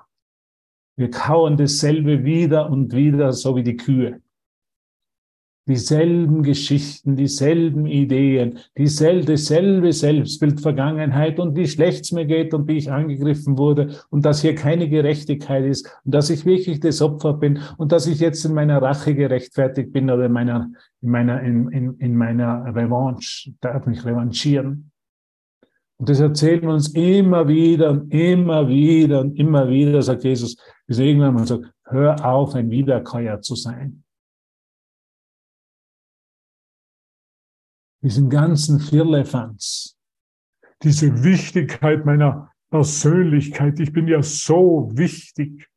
Wir 0.96 1.10
kauen 1.10 1.56
dasselbe 1.56 2.24
wieder 2.24 2.68
und 2.68 2.92
wieder, 2.92 3.32
so 3.32 3.56
wie 3.56 3.62
die 3.62 3.78
Kühe 3.78 4.20
dieselben 5.68 6.42
Geschichten, 6.42 7.14
dieselben 7.14 7.86
Ideen, 7.86 8.58
dieselbe, 8.76 9.32
dasselbe 9.32 9.92
Selbstbild 9.92 10.60
Vergangenheit 10.60 11.38
und 11.38 11.56
wie 11.56 11.68
schlecht 11.68 12.04
es 12.04 12.12
mir 12.12 12.24
geht 12.24 12.54
und 12.54 12.66
wie 12.66 12.78
ich 12.78 12.90
angegriffen 12.90 13.58
wurde 13.58 14.00
und 14.10 14.24
dass 14.24 14.40
hier 14.40 14.54
keine 14.54 14.88
Gerechtigkeit 14.88 15.64
ist 15.64 15.86
und 16.04 16.14
dass 16.14 16.30
ich 16.30 16.46
wirklich 16.46 16.80
das 16.80 17.02
Opfer 17.02 17.34
bin 17.34 17.60
und 17.76 17.92
dass 17.92 18.06
ich 18.06 18.18
jetzt 18.18 18.44
in 18.44 18.54
meiner 18.54 18.80
Rache 18.80 19.14
gerechtfertigt 19.14 19.92
bin 19.92 20.10
oder 20.10 20.26
in 20.26 20.32
meiner, 20.32 20.70
in 21.02 21.10
meiner, 21.10 21.42
in, 21.42 21.70
in, 21.70 21.94
in 21.98 22.16
meiner 22.16 22.74
Revanche, 22.74 23.52
darf 23.60 23.86
mich 23.86 24.04
revanchieren. 24.04 24.90
Und 25.98 26.08
das 26.08 26.20
erzählen 26.20 26.62
wir 26.62 26.70
uns 26.70 26.88
immer 26.94 27.46
wieder 27.48 27.90
und 27.90 28.12
immer 28.14 28.68
wieder 28.68 29.20
und 29.20 29.38
immer 29.38 29.68
wieder, 29.68 30.00
sagt 30.00 30.24
Jesus, 30.24 30.56
bis 30.86 30.98
irgendwann 30.98 31.34
mal 31.34 31.46
sagt, 31.46 31.70
hör 31.84 32.24
auf, 32.24 32.54
ein 32.54 32.70
Wiederkäuer 32.70 33.40
zu 33.42 33.56
sein. 33.56 34.04
Diesen 38.02 38.30
ganzen 38.30 38.80
Firlefanz, 38.80 39.96
diese 40.82 41.24
Wichtigkeit 41.24 42.04
meiner 42.04 42.52
Persönlichkeit, 42.70 43.80
ich 43.80 43.92
bin 43.92 44.06
ja 44.08 44.22
so 44.22 44.90
wichtig. 44.92 45.68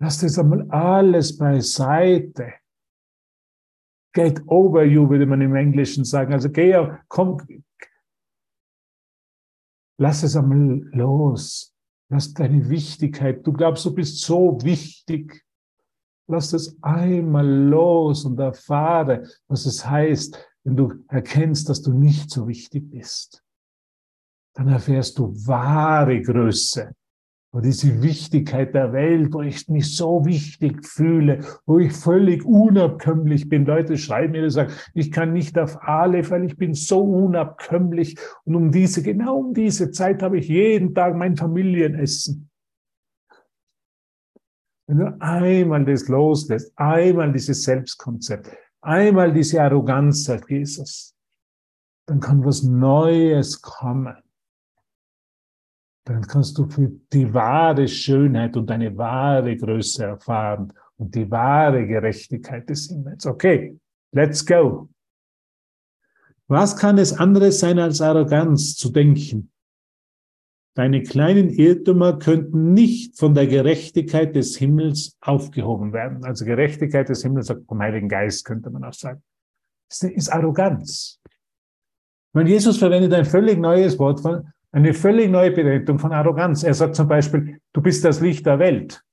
Lass 0.00 0.20
das 0.20 0.38
einmal 0.38 0.68
alles 0.70 1.36
beiseite. 1.36 2.54
Get 4.12 4.40
over 4.46 4.84
you, 4.84 5.08
würde 5.08 5.26
man 5.26 5.40
im 5.40 5.54
Englischen 5.54 6.04
sagen. 6.04 6.32
Also 6.32 6.50
geh, 6.50 6.74
komm, 7.08 7.40
lass 9.98 10.22
es 10.22 10.36
einmal 10.36 10.80
los. 10.92 11.72
Lass 12.10 12.32
deine 12.32 12.68
Wichtigkeit. 12.68 13.46
Du 13.46 13.52
glaubst, 13.52 13.84
du 13.84 13.94
bist 13.94 14.20
so 14.20 14.58
wichtig. 14.62 15.44
Lass 16.26 16.50
das 16.50 16.76
einmal 16.80 17.46
los 17.46 18.24
und 18.24 18.38
erfahre, 18.38 19.24
was 19.46 19.66
es 19.66 19.88
heißt, 19.88 20.38
wenn 20.64 20.76
du 20.76 20.92
erkennst, 21.08 21.68
dass 21.68 21.82
du 21.82 21.92
nicht 21.92 22.30
so 22.30 22.48
wichtig 22.48 22.90
bist. 22.90 23.42
Dann 24.54 24.68
erfährst 24.68 25.18
du 25.18 25.34
wahre 25.46 26.22
Größe 26.22 26.94
und 27.54 27.64
diese 27.64 28.02
Wichtigkeit 28.02 28.74
der 28.74 28.92
Welt, 28.92 29.32
wo 29.32 29.40
ich 29.40 29.68
mich 29.68 29.94
so 29.94 30.24
wichtig 30.24 30.84
fühle, 30.84 31.38
wo 31.66 31.78
ich 31.78 31.92
völlig 31.92 32.44
unabkömmlich 32.44 33.48
bin. 33.48 33.64
Leute 33.64 33.96
schreiben 33.96 34.32
mir, 34.32 34.42
die 34.42 34.50
sagen, 34.50 34.72
ich 34.92 35.12
kann 35.12 35.32
nicht 35.32 35.56
auf 35.56 35.78
alle, 35.80 36.28
weil 36.30 36.44
ich 36.44 36.56
bin 36.56 36.74
so 36.74 37.00
unabkömmlich. 37.02 38.18
Und 38.44 38.56
um 38.56 38.72
diese, 38.72 39.04
genau 39.04 39.36
um 39.36 39.54
diese 39.54 39.92
Zeit 39.92 40.20
habe 40.20 40.38
ich 40.38 40.48
jeden 40.48 40.94
Tag 40.96 41.14
mein 41.14 41.36
Familienessen. 41.36 42.50
Wenn 44.86 44.98
du 44.98 45.16
einmal 45.20 45.84
das 45.84 46.08
loslässt, 46.08 46.72
einmal 46.76 47.32
dieses 47.32 47.62
Selbstkonzept, 47.62 48.50
einmal 48.82 49.32
diese 49.32 49.62
Arroganz, 49.62 50.24
sagt 50.24 50.50
Jesus, 50.50 51.14
dann 52.06 52.20
kann 52.20 52.44
was 52.44 52.62
Neues 52.62 53.60
kommen. 53.62 54.16
Dann 56.06 56.26
kannst 56.26 56.58
du 56.58 56.68
für 56.68 56.92
die 57.12 57.32
wahre 57.32 57.88
Schönheit 57.88 58.56
und 58.58 58.68
deine 58.68 58.94
wahre 58.94 59.56
Größe 59.56 60.04
erfahren 60.04 60.70
und 60.96 61.14
die 61.14 61.30
wahre 61.30 61.86
Gerechtigkeit 61.86 62.68
des 62.68 62.88
Himmels. 62.88 63.24
Okay, 63.24 63.78
let's 64.12 64.44
go. 64.44 64.90
Was 66.46 66.76
kann 66.76 66.98
es 66.98 67.14
anderes 67.14 67.60
sein 67.60 67.78
als 67.78 68.02
Arroganz 68.02 68.76
zu 68.76 68.90
denken? 68.90 69.50
Deine 70.74 71.04
kleinen 71.04 71.50
Irrtümer 71.50 72.18
könnten 72.18 72.74
nicht 72.74 73.16
von 73.16 73.34
der 73.34 73.46
Gerechtigkeit 73.46 74.34
des 74.34 74.56
Himmels 74.56 75.16
aufgehoben 75.20 75.92
werden. 75.92 76.24
Also 76.24 76.44
Gerechtigkeit 76.44 77.08
des 77.08 77.22
Himmels 77.22 77.52
vom 77.68 77.80
Heiligen 77.80 78.08
Geist, 78.08 78.44
könnte 78.44 78.70
man 78.70 78.82
auch 78.82 78.92
sagen. 78.92 79.22
Das 79.88 80.02
ist 80.02 80.28
Arroganz. 80.30 81.20
Wenn 82.32 82.48
Jesus 82.48 82.78
verwendet 82.78 83.12
ein 83.12 83.24
völlig 83.24 83.58
neues 83.58 83.96
Wort, 84.00 84.20
eine 84.74 84.92
völlig 84.92 85.30
neue 85.30 85.52
Bedeutung 85.52 86.00
von 86.00 86.12
Arroganz. 86.12 86.64
Er 86.64 86.74
sagt 86.74 86.96
zum 86.96 87.06
Beispiel, 87.06 87.60
du 87.72 87.80
bist 87.80 88.04
das 88.04 88.20
Licht 88.20 88.44
der 88.44 88.58
Welt. 88.58 89.04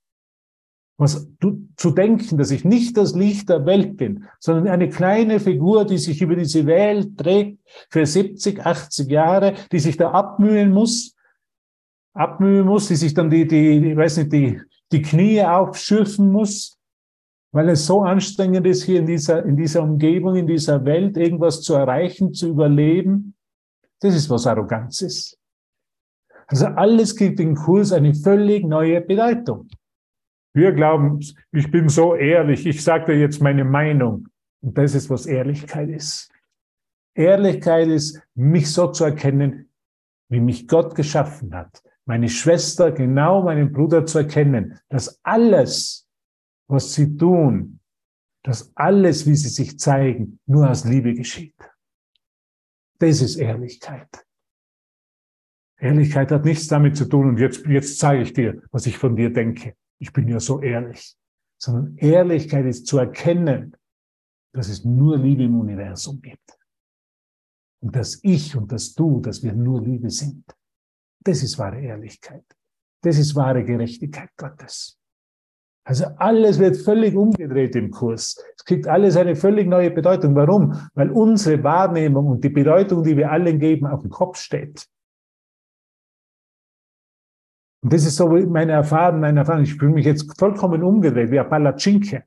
Was 0.98 1.28
du, 1.38 1.68
zu 1.76 1.92
denken, 1.92 2.36
dass 2.36 2.50
ich 2.50 2.64
nicht 2.64 2.96
das 2.96 3.14
Licht 3.14 3.48
der 3.48 3.64
Welt 3.64 3.96
bin, 3.96 4.24
sondern 4.40 4.66
eine 4.66 4.88
kleine 4.88 5.38
Figur, 5.38 5.84
die 5.84 5.98
sich 5.98 6.20
über 6.20 6.34
diese 6.34 6.66
Welt 6.66 7.16
trägt 7.16 7.58
für 7.88 8.04
70, 8.04 8.66
80 8.66 9.08
Jahre, 9.08 9.54
die 9.70 9.78
sich 9.78 9.96
da 9.96 10.10
abmühen 10.10 10.72
muss, 10.72 11.14
abmühen 12.14 12.66
muss, 12.66 12.88
die 12.88 12.96
sich 12.96 13.14
dann 13.14 13.30
die, 13.30 13.46
die, 13.46 13.90
ich 13.90 13.96
weiß 13.96 14.18
nicht, 14.18 14.32
die, 14.32 14.60
die 14.90 15.02
Knie 15.02 15.42
aufschürfen 15.42 16.30
muss, 16.30 16.78
weil 17.52 17.68
es 17.70 17.86
so 17.86 18.02
anstrengend 18.02 18.66
ist, 18.66 18.84
hier 18.84 19.00
in 19.00 19.06
dieser, 19.06 19.44
in 19.44 19.56
dieser 19.56 19.82
Umgebung, 19.82 20.36
in 20.36 20.46
dieser 20.46 20.84
Welt 20.84 21.16
irgendwas 21.16 21.62
zu 21.62 21.74
erreichen, 21.74 22.32
zu 22.32 22.48
überleben. 22.48 23.34
Das 24.00 24.14
ist, 24.14 24.30
was 24.30 24.46
Arroganz 24.46 25.02
ist. 25.02 25.38
Also 26.46 26.66
alles 26.66 27.16
gibt 27.16 27.38
den 27.38 27.54
Kurs 27.54 27.92
eine 27.92 28.14
völlig 28.14 28.64
neue 28.64 29.00
Bedeutung. 29.00 29.68
Wir 30.54 30.72
glauben, 30.72 31.20
ich 31.52 31.70
bin 31.70 31.88
so 31.88 32.14
ehrlich, 32.14 32.66
ich 32.66 32.82
sage 32.84 33.12
dir 33.12 33.20
jetzt 33.20 33.40
meine 33.40 33.64
Meinung. 33.64 34.28
Und 34.60 34.76
das 34.76 34.94
ist, 34.94 35.08
was 35.08 35.24
Ehrlichkeit 35.24 35.88
ist. 35.88 36.30
Ehrlichkeit 37.14 37.88
ist, 37.88 38.20
mich 38.34 38.70
so 38.70 38.88
zu 38.88 39.04
erkennen, 39.04 39.70
wie 40.28 40.40
mich 40.40 40.68
Gott 40.68 40.94
geschaffen 40.94 41.54
hat 41.54 41.82
meine 42.04 42.28
Schwester, 42.28 42.90
genau 42.90 43.42
meinen 43.42 43.72
Bruder 43.72 44.04
zu 44.06 44.18
erkennen, 44.18 44.78
dass 44.88 45.20
alles, 45.22 46.08
was 46.68 46.94
sie 46.94 47.16
tun, 47.16 47.80
dass 48.42 48.72
alles, 48.76 49.26
wie 49.26 49.36
sie 49.36 49.48
sich 49.48 49.78
zeigen, 49.78 50.40
nur 50.46 50.68
aus 50.68 50.84
Liebe 50.84 51.14
geschieht. 51.14 51.54
Das 52.98 53.20
ist 53.20 53.36
Ehrlichkeit. 53.36 54.08
Ehrlichkeit 55.78 56.30
hat 56.30 56.44
nichts 56.44 56.68
damit 56.68 56.96
zu 56.96 57.06
tun 57.06 57.30
und 57.30 57.38
jetzt, 57.38 57.66
jetzt 57.66 57.98
zeige 57.98 58.22
ich 58.22 58.32
dir, 58.32 58.62
was 58.70 58.86
ich 58.86 58.96
von 58.98 59.16
dir 59.16 59.32
denke. 59.32 59.74
Ich 59.98 60.12
bin 60.12 60.28
ja 60.28 60.38
so 60.38 60.60
ehrlich. 60.60 61.16
Sondern 61.58 61.96
Ehrlichkeit 61.96 62.66
ist 62.66 62.86
zu 62.86 62.98
erkennen, 62.98 63.76
dass 64.52 64.68
es 64.68 64.84
nur 64.84 65.18
Liebe 65.18 65.44
im 65.44 65.58
Universum 65.58 66.20
gibt. 66.20 66.58
Und 67.80 67.96
dass 67.96 68.20
ich 68.22 68.56
und 68.56 68.70
dass 68.70 68.94
du, 68.94 69.20
dass 69.20 69.42
wir 69.42 69.52
nur 69.52 69.82
Liebe 69.82 70.10
sind. 70.10 70.44
Das 71.24 71.42
ist 71.42 71.58
wahre 71.58 71.80
Ehrlichkeit. 71.80 72.44
Das 73.02 73.18
ist 73.18 73.34
wahre 73.34 73.64
Gerechtigkeit 73.64 74.30
Gottes. 74.36 74.98
Also 75.84 76.06
alles 76.18 76.60
wird 76.60 76.76
völlig 76.76 77.16
umgedreht 77.16 77.74
im 77.74 77.90
Kurs. 77.90 78.40
Es 78.56 78.64
kriegt 78.64 78.86
alles 78.86 79.16
eine 79.16 79.34
völlig 79.34 79.66
neue 79.66 79.90
Bedeutung. 79.90 80.34
Warum? 80.36 80.88
Weil 80.94 81.10
unsere 81.10 81.62
Wahrnehmung 81.64 82.26
und 82.26 82.44
die 82.44 82.50
Bedeutung, 82.50 83.02
die 83.02 83.16
wir 83.16 83.32
allen 83.32 83.58
geben, 83.58 83.86
auf 83.86 84.02
dem 84.02 84.10
Kopf 84.10 84.38
steht. 84.38 84.88
Und 87.82 87.92
das 87.92 88.04
ist 88.04 88.16
so 88.16 88.28
meine 88.28 88.72
Erfahrung, 88.72 89.20
meine 89.20 89.40
Erfahrung. 89.40 89.64
Ich 89.64 89.74
fühle 89.74 89.92
mich 89.92 90.06
jetzt 90.06 90.38
vollkommen 90.38 90.84
umgedreht, 90.84 91.32
wie 91.32 91.40
ein 91.40 91.48
Palatschinke. 91.48 92.24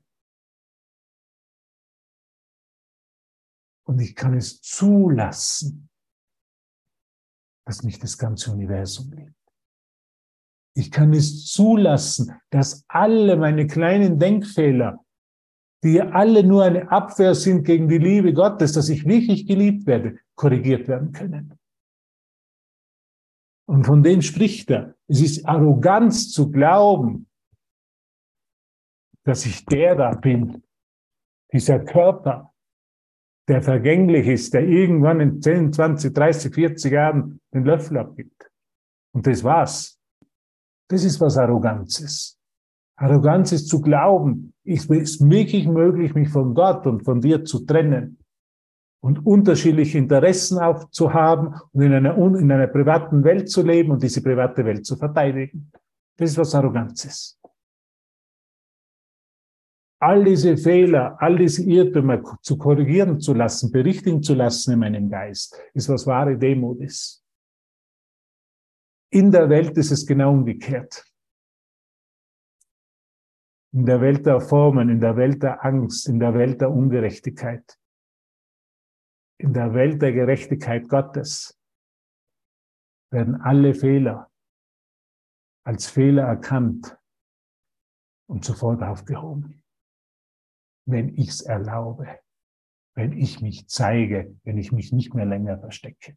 Und 3.84 4.00
ich 4.00 4.14
kann 4.14 4.36
es 4.36 4.60
zulassen, 4.60 5.88
dass 7.66 7.82
mich 7.82 7.98
das 7.98 8.16
ganze 8.16 8.52
Universum 8.52 9.12
liebt. 9.12 9.34
Ich 10.74 10.90
kann 10.90 11.12
es 11.12 11.46
zulassen, 11.46 12.38
dass 12.50 12.84
alle 12.88 13.36
meine 13.36 13.66
kleinen 13.66 14.18
Denkfehler, 14.18 15.04
die 15.82 16.00
alle 16.00 16.44
nur 16.44 16.64
eine 16.64 16.90
Abwehr 16.90 17.34
sind 17.34 17.64
gegen 17.64 17.88
die 17.88 17.98
Liebe 17.98 18.32
Gottes, 18.32 18.72
dass 18.72 18.88
ich 18.88 19.04
wirklich 19.04 19.46
geliebt 19.46 19.86
werde, 19.86 20.18
korrigiert 20.34 20.86
werden 20.86 21.12
können. 21.12 21.58
Und 23.68 23.84
von 23.84 24.02
dem 24.02 24.22
spricht 24.22 24.70
er. 24.70 24.94
Es 25.08 25.20
ist 25.20 25.44
Arroganz 25.46 26.30
zu 26.30 26.50
glauben, 26.50 27.28
dass 29.24 29.44
ich 29.44 29.64
der 29.64 29.96
da 29.96 30.14
bin, 30.14 30.62
dieser 31.52 31.80
Körper, 31.80 32.54
der 33.48 33.62
vergänglich 33.62 34.26
ist, 34.26 34.54
der 34.54 34.66
irgendwann 34.66 35.20
in 35.20 35.40
10, 35.40 35.72
20, 35.72 36.14
30, 36.14 36.54
40 36.54 36.92
Jahren 36.92 37.40
den 37.54 37.64
Löffel 37.64 37.98
abgibt. 37.98 38.50
Und 39.12 39.26
das 39.26 39.44
war's. 39.44 39.98
Das 40.88 41.04
ist, 41.04 41.20
was 41.20 41.36
Arroganz 41.38 42.00
ist. 42.00 42.38
Arroganz 42.96 43.52
ist 43.52 43.68
zu 43.68 43.80
glauben, 43.80 44.54
es 44.64 44.86
ist 44.86 45.28
wirklich 45.28 45.66
möglich, 45.68 46.14
mich 46.14 46.30
von 46.30 46.54
Gott 46.54 46.86
und 46.86 47.04
von 47.04 47.20
dir 47.20 47.44
zu 47.44 47.64
trennen 47.64 48.18
und 49.00 49.24
unterschiedliche 49.24 49.98
Interessen 49.98 50.58
aufzuhaben 50.58 51.54
und 51.72 51.82
in 51.82 51.92
einer, 51.92 52.16
in 52.16 52.50
einer 52.50 52.66
privaten 52.66 53.22
Welt 53.22 53.50
zu 53.50 53.62
leben 53.62 53.92
und 53.92 54.02
diese 54.02 54.22
private 54.22 54.64
Welt 54.64 54.86
zu 54.86 54.96
verteidigen. 54.96 55.70
Das 56.16 56.30
ist, 56.30 56.38
was 56.38 56.54
Arroganz 56.54 57.04
ist. 57.04 57.35
All 59.98 60.24
diese 60.24 60.56
Fehler, 60.56 61.16
all 61.20 61.36
diese 61.36 61.62
Irrtümer 61.64 62.22
zu 62.42 62.58
korrigieren 62.58 63.18
zu 63.18 63.32
lassen, 63.32 63.72
berichtigen 63.72 64.22
zu 64.22 64.34
lassen 64.34 64.72
in 64.72 64.78
meinem 64.80 65.10
Geist, 65.10 65.58
ist, 65.72 65.88
was 65.88 66.06
wahre 66.06 66.36
Demut 66.36 66.80
ist. 66.80 67.24
In 69.10 69.30
der 69.30 69.48
Welt 69.48 69.76
ist 69.78 69.90
es 69.90 70.06
genau 70.06 70.32
umgekehrt. 70.32 71.04
In 73.72 73.86
der 73.86 74.00
Welt 74.00 74.26
der 74.26 74.40
Formen, 74.40 74.90
in 74.90 75.00
der 75.00 75.16
Welt 75.16 75.42
der 75.42 75.64
Angst, 75.64 76.08
in 76.08 76.18
der 76.18 76.34
Welt 76.34 76.60
der 76.60 76.70
Ungerechtigkeit 76.70 77.78
in 79.38 79.52
der 79.52 79.74
Welt 79.74 80.00
der 80.00 80.12
Gerechtigkeit 80.12 80.88
Gottes 80.88 81.58
werden 83.10 83.36
alle 83.36 83.74
Fehler 83.74 84.30
als 85.64 85.88
Fehler 85.88 86.24
erkannt 86.24 86.96
und 88.28 88.44
sofort 88.44 88.82
aufgehoben. 88.82 89.62
Wenn 90.86 91.16
ich 91.16 91.28
es 91.28 91.40
erlaube, 91.42 92.20
wenn 92.94 93.12
ich 93.12 93.40
mich 93.40 93.68
zeige, 93.68 94.34
wenn 94.44 94.58
ich 94.58 94.72
mich 94.72 94.92
nicht 94.92 95.14
mehr 95.14 95.26
länger 95.26 95.58
verstecke. 95.58 96.16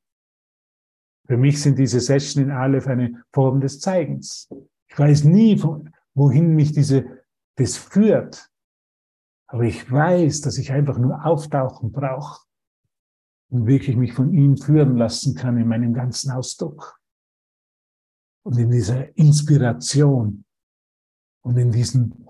Für 1.27 1.37
mich 1.37 1.61
sind 1.61 1.77
diese 1.77 1.99
Sessions 1.99 2.37
in 2.47 2.51
Aleph 2.51 2.87
eine 2.87 3.23
Form 3.33 3.61
des 3.61 3.79
Zeigens. 3.79 4.49
Ich 4.87 4.97
weiß 4.97 5.25
nie, 5.25 5.61
wohin 6.15 6.55
mich 6.55 6.71
diese, 6.71 7.23
das 7.55 7.77
führt. 7.77 8.49
Aber 9.47 9.63
ich 9.63 9.91
weiß, 9.91 10.41
dass 10.41 10.57
ich 10.57 10.71
einfach 10.71 10.97
nur 10.97 11.25
auftauchen 11.25 11.91
brauche 11.91 12.45
und 13.49 13.67
wirklich 13.67 13.95
mich 13.95 14.13
von 14.13 14.33
ihm 14.33 14.57
führen 14.57 14.97
lassen 14.97 15.35
kann 15.35 15.57
in 15.57 15.67
meinem 15.67 15.93
ganzen 15.93 16.31
Ausdruck 16.31 16.99
und 18.43 18.57
in 18.57 18.71
dieser 18.71 19.15
Inspiration 19.17 20.45
und 21.41 21.57
in 21.57 21.71
diesem 21.71 22.25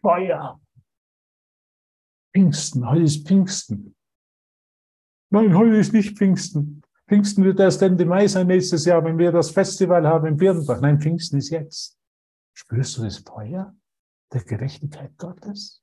Feuer. 0.00 0.60
Pfingsten, 2.32 2.88
heute 2.88 3.02
ist 3.02 3.26
Pfingsten. 3.26 3.96
Nein, 5.30 5.56
heute 5.56 5.76
ist 5.76 5.92
nicht 5.92 6.16
Pfingsten. 6.16 6.82
Pfingsten 7.08 7.44
wird 7.44 7.58
erst 7.58 7.82
Ende 7.82 8.04
Mai 8.04 8.28
sein 8.28 8.46
nächstes 8.46 8.84
Jahr, 8.84 9.04
wenn 9.04 9.18
wir 9.18 9.32
das 9.32 9.50
Festival 9.50 10.06
haben 10.06 10.26
in 10.26 10.36
Birnbach. 10.36 10.80
Nein, 10.80 11.00
Pfingsten 11.00 11.38
ist 11.38 11.50
jetzt. 11.50 11.98
Spürst 12.52 12.98
du 12.98 13.02
das 13.02 13.18
Feuer 13.18 13.74
der 14.32 14.44
Gerechtigkeit 14.44 15.16
Gottes? 15.18 15.82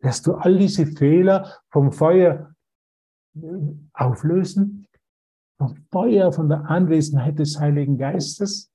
Lässt 0.00 0.26
du 0.26 0.34
all 0.34 0.56
diese 0.56 0.86
Fehler 0.86 1.58
vom 1.70 1.92
Feuer 1.92 2.54
auflösen, 3.92 4.86
vom 5.58 5.76
Feuer, 5.90 6.32
von 6.32 6.48
der 6.48 6.70
Anwesenheit 6.70 7.38
des 7.38 7.60
Heiligen 7.60 7.98
Geistes, 7.98 8.72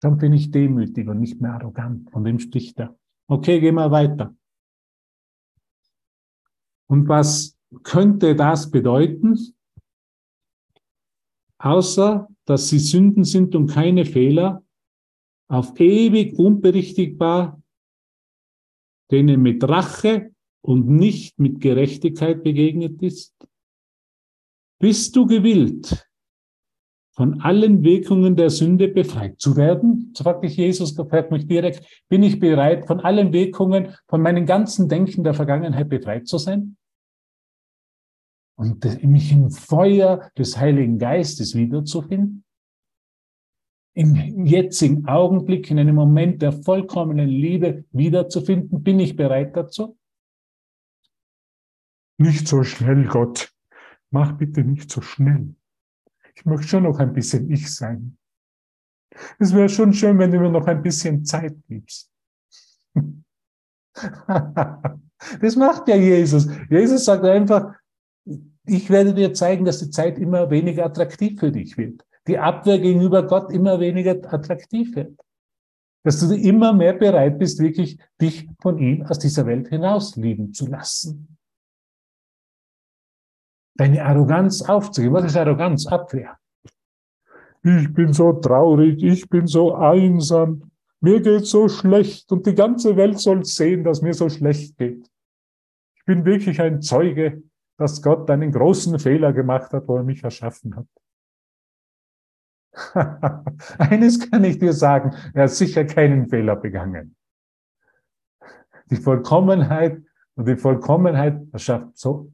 dann 0.00 0.18
bin 0.18 0.32
ich 0.32 0.50
demütig 0.50 1.08
und 1.08 1.20
nicht 1.20 1.40
mehr 1.40 1.54
arrogant. 1.54 2.10
Von 2.10 2.24
dem 2.24 2.38
spricht 2.38 2.78
er. 2.80 2.94
Okay, 3.28 3.60
gehen 3.60 3.76
wir 3.76 3.90
weiter. 3.90 4.34
Und 6.92 7.08
was 7.08 7.56
könnte 7.84 8.36
das 8.36 8.70
bedeuten? 8.70 9.38
Außer, 11.56 12.28
dass 12.44 12.68
sie 12.68 12.80
Sünden 12.80 13.24
sind 13.24 13.54
und 13.54 13.68
keine 13.68 14.04
Fehler, 14.04 14.62
auf 15.48 15.80
ewig 15.80 16.38
unberichtigbar, 16.38 17.62
denen 19.10 19.40
mit 19.40 19.66
Rache 19.66 20.34
und 20.60 20.86
nicht 20.86 21.38
mit 21.38 21.62
Gerechtigkeit 21.62 22.42
begegnet 22.42 23.00
ist, 23.00 23.32
bist 24.78 25.16
du 25.16 25.24
gewillt, 25.24 26.06
von 27.12 27.40
allen 27.40 27.84
Wirkungen 27.84 28.36
der 28.36 28.50
Sünde 28.50 28.88
befreit 28.88 29.40
zu 29.40 29.56
werden? 29.56 30.12
So 30.14 30.24
fragt 30.24 30.42
mich 30.42 30.58
Jesus, 30.58 30.92
fragt 30.92 31.30
mich 31.30 31.46
direkt, 31.46 32.04
bin 32.10 32.22
ich 32.22 32.38
bereit, 32.38 32.86
von 32.86 33.00
allen 33.00 33.32
Wirkungen, 33.32 33.94
von 34.08 34.20
meinem 34.20 34.44
ganzen 34.44 34.90
Denken 34.90 35.24
der 35.24 35.32
Vergangenheit 35.32 35.88
befreit 35.88 36.28
zu 36.28 36.36
sein? 36.36 36.76
Und 38.56 38.84
mich 39.04 39.32
im 39.32 39.50
Feuer 39.50 40.30
des 40.36 40.56
Heiligen 40.58 40.98
Geistes 40.98 41.54
wiederzufinden? 41.54 42.44
Im 43.94 44.46
jetzigen 44.46 45.06
Augenblick, 45.06 45.70
in 45.70 45.78
einem 45.78 45.96
Moment 45.96 46.40
der 46.40 46.52
vollkommenen 46.52 47.28
Liebe 47.28 47.84
wiederzufinden, 47.92 48.82
bin 48.82 49.00
ich 49.00 49.16
bereit 49.16 49.56
dazu? 49.56 49.98
Nicht 52.18 52.48
so 52.48 52.62
schnell, 52.62 53.06
Gott 53.06 53.52
mach 54.12 54.32
bitte 54.32 54.62
nicht 54.62 54.90
so 54.90 55.00
schnell. 55.00 55.54
Ich 56.34 56.44
möchte 56.44 56.68
schon 56.68 56.84
noch 56.84 56.98
ein 56.98 57.12
bisschen 57.12 57.50
ich 57.50 57.74
sein. 57.74 58.16
Es 59.38 59.52
wäre 59.54 59.68
schon 59.68 59.92
schön, 59.92 60.18
wenn 60.18 60.30
du 60.30 60.38
mir 60.38 60.50
noch 60.50 60.66
ein 60.66 60.82
bisschen 60.82 61.24
Zeit 61.24 61.54
gibst. 61.68 62.10
das 65.40 65.56
macht 65.56 65.88
ja 65.88 65.96
Jesus. 65.96 66.48
Jesus 66.70 67.04
sagt 67.04 67.24
einfach, 67.24 67.74
ich 68.64 68.90
werde 68.90 69.14
dir 69.14 69.34
zeigen, 69.34 69.64
dass 69.64 69.80
die 69.80 69.90
Zeit 69.90 70.18
immer 70.18 70.50
weniger 70.50 70.86
attraktiv 70.86 71.40
für 71.40 71.50
dich 71.50 71.76
wird. 71.76 72.04
Die 72.26 72.38
Abwehr 72.38 72.78
gegenüber 72.78 73.26
Gott 73.26 73.52
immer 73.52 73.80
weniger 73.80 74.12
attraktiv 74.32 74.94
wird. 74.94 75.18
Dass 76.04 76.20
du 76.20 76.34
immer 76.34 76.72
mehr 76.72 76.94
bereit 76.94 77.38
bist, 77.38 77.58
wirklich 77.60 77.98
dich 78.20 78.48
von 78.60 78.78
ihm 78.78 79.02
aus 79.06 79.18
dieser 79.18 79.46
Welt 79.46 79.68
hinaus 79.68 80.16
lieben 80.16 80.52
zu 80.52 80.66
lassen 80.66 81.32
deine 83.74 84.04
Arroganz 84.04 84.62
aufzugeben. 84.62 85.14
Was 85.14 85.24
ist 85.24 85.36
Arroganz? 85.36 85.86
Abwehr. 85.86 86.38
Ich 87.64 87.92
bin 87.92 88.12
so 88.12 88.32
traurig, 88.32 89.02
ich 89.02 89.28
bin 89.28 89.46
so 89.46 89.74
einsam, 89.74 90.70
mir 91.00 91.20
geht 91.20 91.46
so 91.46 91.68
schlecht 91.68 92.30
und 92.32 92.46
die 92.46 92.54
ganze 92.54 92.96
Welt 92.96 93.18
soll 93.20 93.44
sehen, 93.44 93.84
dass 93.84 94.02
mir 94.02 94.14
so 94.14 94.28
schlecht 94.28 94.76
geht. 94.78 95.08
Ich 95.96 96.04
bin 96.04 96.24
wirklich 96.24 96.60
ein 96.60 96.82
Zeuge, 96.82 97.42
dass 97.76 98.02
Gott 98.02 98.28
einen 98.30 98.52
großen 98.52 98.98
Fehler 98.98 99.32
gemacht 99.32 99.72
hat, 99.72 99.88
wo 99.88 99.96
er 99.96 100.04
mich 100.04 100.22
erschaffen 100.22 100.76
hat. 100.76 100.86
Eines 103.78 104.30
kann 104.30 104.44
ich 104.44 104.58
dir 104.58 104.72
sagen, 104.72 105.14
er 105.34 105.44
hat 105.44 105.50
sicher 105.50 105.84
keinen 105.84 106.28
Fehler 106.28 106.56
begangen. 106.56 107.16
Die 108.90 108.96
Vollkommenheit 108.96 110.02
und 110.34 110.48
die 110.48 110.56
Vollkommenheit 110.56 111.40
erschafft, 111.52 111.96
so, 111.96 112.30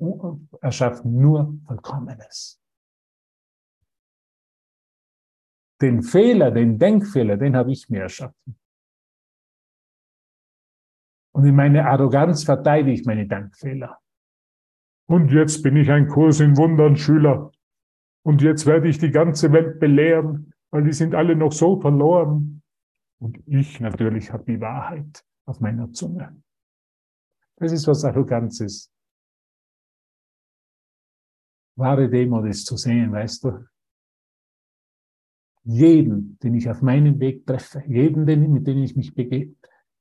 erschafft 0.60 1.04
nur 1.04 1.58
Vollkommenes. 1.66 2.60
Den 5.80 6.02
Fehler, 6.02 6.50
den 6.50 6.78
Denkfehler, 6.78 7.36
den 7.36 7.56
habe 7.56 7.72
ich 7.72 7.88
mir 7.88 8.02
erschaffen. 8.02 8.58
Und 11.32 11.44
in 11.44 11.54
meiner 11.54 11.86
Arroganz 11.86 12.42
verteidige 12.42 12.92
ich 12.92 13.06
meine 13.06 13.26
Denkfehler. 13.26 14.00
Und 15.08 15.32
jetzt 15.32 15.62
bin 15.62 15.76
ich 15.76 15.90
ein 15.90 16.06
Kurs 16.06 16.40
in 16.40 16.56
Wundern 16.58 16.96
Schüler. 16.96 17.50
Und 18.22 18.42
jetzt 18.42 18.66
werde 18.66 18.88
ich 18.88 18.98
die 18.98 19.10
ganze 19.10 19.52
Welt 19.52 19.80
belehren, 19.80 20.52
weil 20.70 20.84
die 20.84 20.92
sind 20.92 21.14
alle 21.14 21.34
noch 21.34 21.52
so 21.52 21.80
verloren. 21.80 22.62
Und 23.18 23.42
ich 23.46 23.80
natürlich 23.80 24.30
habe 24.32 24.44
die 24.44 24.60
Wahrheit 24.60 25.24
auf 25.46 25.60
meiner 25.60 25.90
Zunge. 25.92 26.42
Das 27.56 27.72
ist, 27.72 27.86
was 27.86 28.04
Arroganz 28.04 28.60
ist. 28.60 28.92
Wahre 31.76 32.10
Demut 32.10 32.46
ist 32.46 32.66
zu 32.66 32.76
sehen, 32.76 33.10
weißt 33.10 33.44
du. 33.44 33.66
Jeden, 35.64 36.38
den 36.40 36.54
ich 36.54 36.68
auf 36.68 36.82
meinem 36.82 37.18
Weg 37.18 37.46
treffe, 37.46 37.82
jeden, 37.86 38.26
den, 38.26 38.52
mit 38.52 38.66
dem 38.66 38.82
ich 38.82 38.94
mich 38.94 39.14
begegne, 39.14 39.56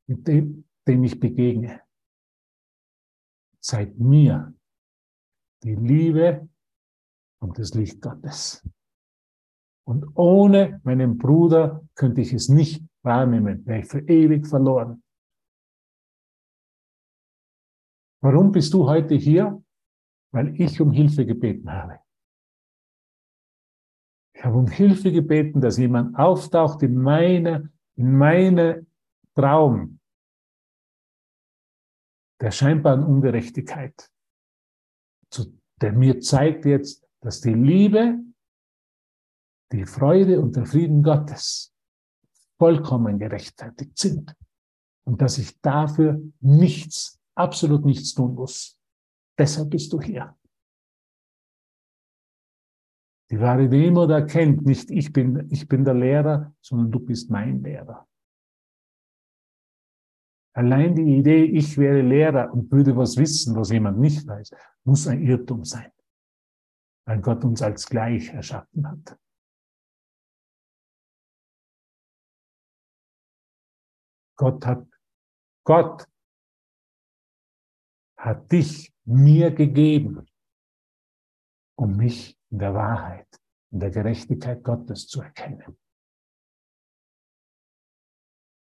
mit 0.05 0.28
dem, 0.28 0.66
dem 0.86 1.03
ich 1.03 1.20
begegne, 1.20 1.82
zeigt 3.60 3.99
mir 3.99 4.57
die 5.64 5.76
Liebe 5.76 6.47
und 7.39 7.58
das 7.60 7.74
Licht 7.74 8.01
Gottes. 8.01 8.68
Und 9.88 10.05
ohne 10.16 10.82
meinen 10.84 11.18
Bruder 11.18 11.88
könnte 11.95 12.22
ich 12.22 12.34
es 12.34 12.49
nicht 12.49 12.84
wahrnehmen, 13.03 13.66
wäre 13.66 13.80
ich 13.80 13.88
für 13.88 14.01
ewig 14.01 14.45
verloren. 14.47 15.01
Warum 18.22 18.51
bist 18.51 18.74
du 18.74 18.88
heute 18.88 19.16
hier? 19.16 19.64
Weil 20.34 20.60
ich 20.60 20.82
um 20.82 20.91
Hilfe 20.91 21.26
gebeten 21.26 21.72
habe. 21.72 21.99
Ich 24.34 24.43
habe 24.43 24.58
um 24.58 24.68
Hilfe 24.68 25.12
gebeten, 25.12 25.62
dass 25.62 25.78
jemand 25.78 26.18
auftaucht 26.18 26.84
in 26.84 26.95
meine, 26.95 27.72
in 27.95 28.18
meine 28.18 28.86
Traum 29.36 29.99
der 32.41 32.51
scheinbaren 32.51 33.03
Ungerechtigkeit, 33.03 34.12
der 35.82 35.94
mir 35.94 36.20
zeigt 36.20 36.66
jetzt, 36.66 37.06
dass 37.22 37.42
die 37.42 37.54
Liebe, 37.54 38.20
die 39.72 39.86
Freude 39.86 40.40
und 40.40 40.56
der 40.56 40.66
Frieden 40.66 41.04
Gottes 41.04 41.74
vollkommen 42.58 43.20
gerechtfertigt 43.20 43.98
sind 43.98 44.36
und 45.06 45.22
dass 45.22 45.38
ich 45.38 45.60
dafür 45.62 46.22
nichts, 46.40 47.20
absolut 47.36 47.86
nichts 47.86 48.14
tun 48.14 48.34
muss. 48.34 48.80
Deshalb 49.38 49.70
bist 49.70 49.94
du 49.94 50.02
hier. 50.02 50.36
Die 53.30 53.40
wahre 53.40 53.68
Demut 53.68 54.10
erkennt 54.10 54.66
nicht, 54.66 54.90
ich 54.90 55.12
bin, 55.12 55.48
ich 55.52 55.68
bin 55.68 55.84
der 55.84 55.94
Lehrer, 55.94 56.56
sondern 56.62 56.92
du 56.92 57.00
bist 57.00 57.30
mein 57.30 57.62
Lehrer. 57.62 58.08
Allein 60.58 60.95
die 60.95 61.18
Idee, 61.20 61.43
ich 61.43 61.78
wäre 61.78 62.01
Lehrer 62.01 62.51
und 62.51 62.72
würde 62.72 62.97
was 62.97 63.16
wissen, 63.16 63.55
was 63.55 63.70
jemand 63.70 63.99
nicht 63.99 64.26
weiß, 64.26 64.49
muss 64.86 65.05
ein 65.05 65.22
Irrtum 65.22 65.64
sein, 65.64 65.91
weil 67.05 67.22
Gott 67.22 67.43
uns 67.43 67.62
als 67.62 67.86
gleich 67.86 68.30
erschaffen 68.30 68.88
hat. 68.89 69.20
Gott 74.36 74.66
hat, 74.66 74.88
Gott 75.64 76.08
hat 78.18 78.51
dich 78.51 78.91
mir 79.05 79.51
gegeben, 79.51 80.28
um 81.78 81.97
mich 81.97 82.36
in 82.49 82.58
der 82.58 82.74
Wahrheit, 82.74 83.28
in 83.72 83.80
der 83.80 83.91
Gerechtigkeit 83.91 84.64
Gottes 84.64 85.05
zu 85.05 85.22
erkennen. 85.22 85.78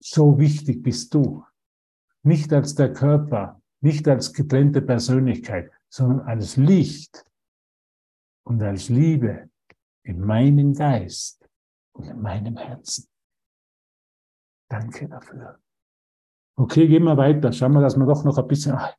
So 0.02 0.38
wichtig 0.38 0.84
bist 0.84 1.14
du, 1.14 1.46
nicht 2.26 2.52
als 2.54 2.76
der 2.76 2.92
Körper, 2.92 3.62
nicht 3.82 4.08
als 4.08 4.34
getrennte 4.34 4.82
Persönlichkeit, 4.82 5.72
sondern 5.90 6.22
als 6.22 6.58
Licht 6.58 7.26
und 8.44 8.62
als 8.62 8.90
Liebe 8.90 9.50
in 10.04 10.20
meinem 10.20 10.74
Geist 10.74 11.48
und 11.94 12.06
in 12.06 12.22
meinem 12.22 12.58
Herzen. 12.58 13.08
Danke 14.70 15.08
dafür. 15.08 15.60
Okay, 16.58 16.88
gehen 16.88 17.04
wir 17.04 17.18
weiter. 17.18 17.52
Schauen 17.52 17.74
wir, 17.74 17.82
dass 17.82 17.98
wir 17.98 18.06
doch 18.06 18.24
noch 18.24 18.38
ein 18.38 18.48
bisschen, 18.48 18.74
ach, 18.74 18.96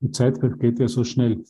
die 0.00 0.10
Zeit 0.10 0.40
geht 0.58 0.78
ja 0.78 0.86
so 0.86 1.02
schnell. 1.02 1.44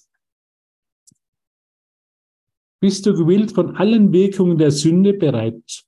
Bist 2.81 3.05
du 3.05 3.15
gewillt, 3.15 3.53
von 3.53 3.77
allen 3.77 4.13
Wirkungen 4.13 4.57
der 4.57 4.71
Sünde 4.71 5.13
bereit, 5.13 5.85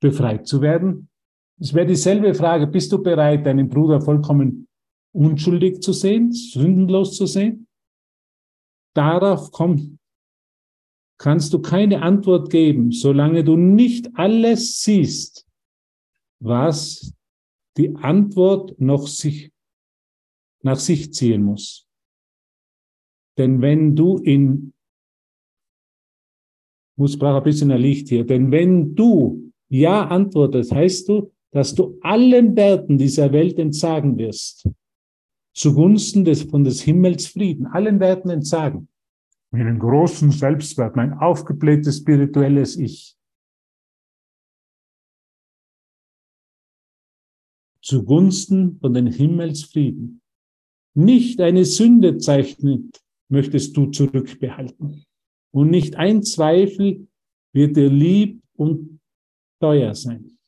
befreit 0.00 0.46
zu 0.46 0.62
werden? 0.62 1.10
Es 1.58 1.74
wäre 1.74 1.86
dieselbe 1.86 2.32
Frage. 2.34 2.68
Bist 2.68 2.92
du 2.92 3.02
bereit, 3.02 3.44
deinen 3.44 3.68
Bruder 3.68 4.00
vollkommen 4.00 4.67
unschuldig 5.18 5.80
zu 5.82 5.92
sehen, 5.92 6.32
sündenlos 6.32 7.16
zu 7.16 7.26
sehen? 7.26 7.66
Darauf 8.94 9.50
kommt, 9.52 9.98
kannst 11.18 11.52
du 11.52 11.60
keine 11.60 12.02
Antwort 12.02 12.50
geben, 12.50 12.92
solange 12.92 13.44
du 13.44 13.56
nicht 13.56 14.10
alles 14.14 14.82
siehst, 14.82 15.46
was 16.40 17.14
die 17.76 17.94
Antwort 17.96 18.80
noch 18.80 19.06
sich, 19.06 19.52
nach 20.62 20.78
sich 20.78 21.12
ziehen 21.12 21.42
muss. 21.42 21.86
Denn 23.36 23.60
wenn 23.60 23.94
du 23.94 24.18
in 24.18 24.72
muss 26.98 27.16
braucht 27.16 27.38
ein 27.38 27.44
bisschen 27.44 27.70
ein 27.70 27.80
Licht 27.80 28.08
hier. 28.08 28.26
Denn 28.26 28.50
wenn 28.50 28.94
du 28.94 29.52
Ja 29.68 30.08
antwortest, 30.08 30.72
heißt 30.72 31.08
du, 31.08 31.32
dass 31.52 31.74
du 31.74 31.98
allen 32.02 32.56
Werten 32.56 32.98
dieser 32.98 33.32
Welt 33.32 33.58
entsagen 33.58 34.18
wirst. 34.18 34.68
Zugunsten 35.58 36.24
des, 36.24 36.44
von 36.44 36.62
des 36.62 36.82
Himmels 36.82 37.26
Frieden. 37.26 37.66
Allen 37.66 37.98
Werten 37.98 38.30
entsagen. 38.30 38.88
Meinen 39.50 39.80
großen 39.80 40.30
Selbstwert, 40.30 40.94
mein 40.94 41.14
aufgeblähtes 41.14 41.96
spirituelles 41.96 42.76
Ich. 42.76 43.16
Zugunsten 47.82 48.78
von 48.78 48.94
den 48.94 49.08
Himmels 49.08 49.64
Frieden. 49.64 50.22
Nicht 50.94 51.40
eine 51.40 51.64
Sünde 51.64 52.18
zeichnet, 52.18 53.02
möchtest 53.28 53.76
du 53.76 53.86
zurückbehalten. 53.86 55.04
Und 55.50 55.70
nicht 55.70 55.96
ein 55.96 56.22
Zweifel 56.22 57.08
wird 57.52 57.76
dir 57.76 57.90
lieb 57.90 58.40
und 58.54 59.00
teuer 59.60 59.92
sein. 59.96 60.38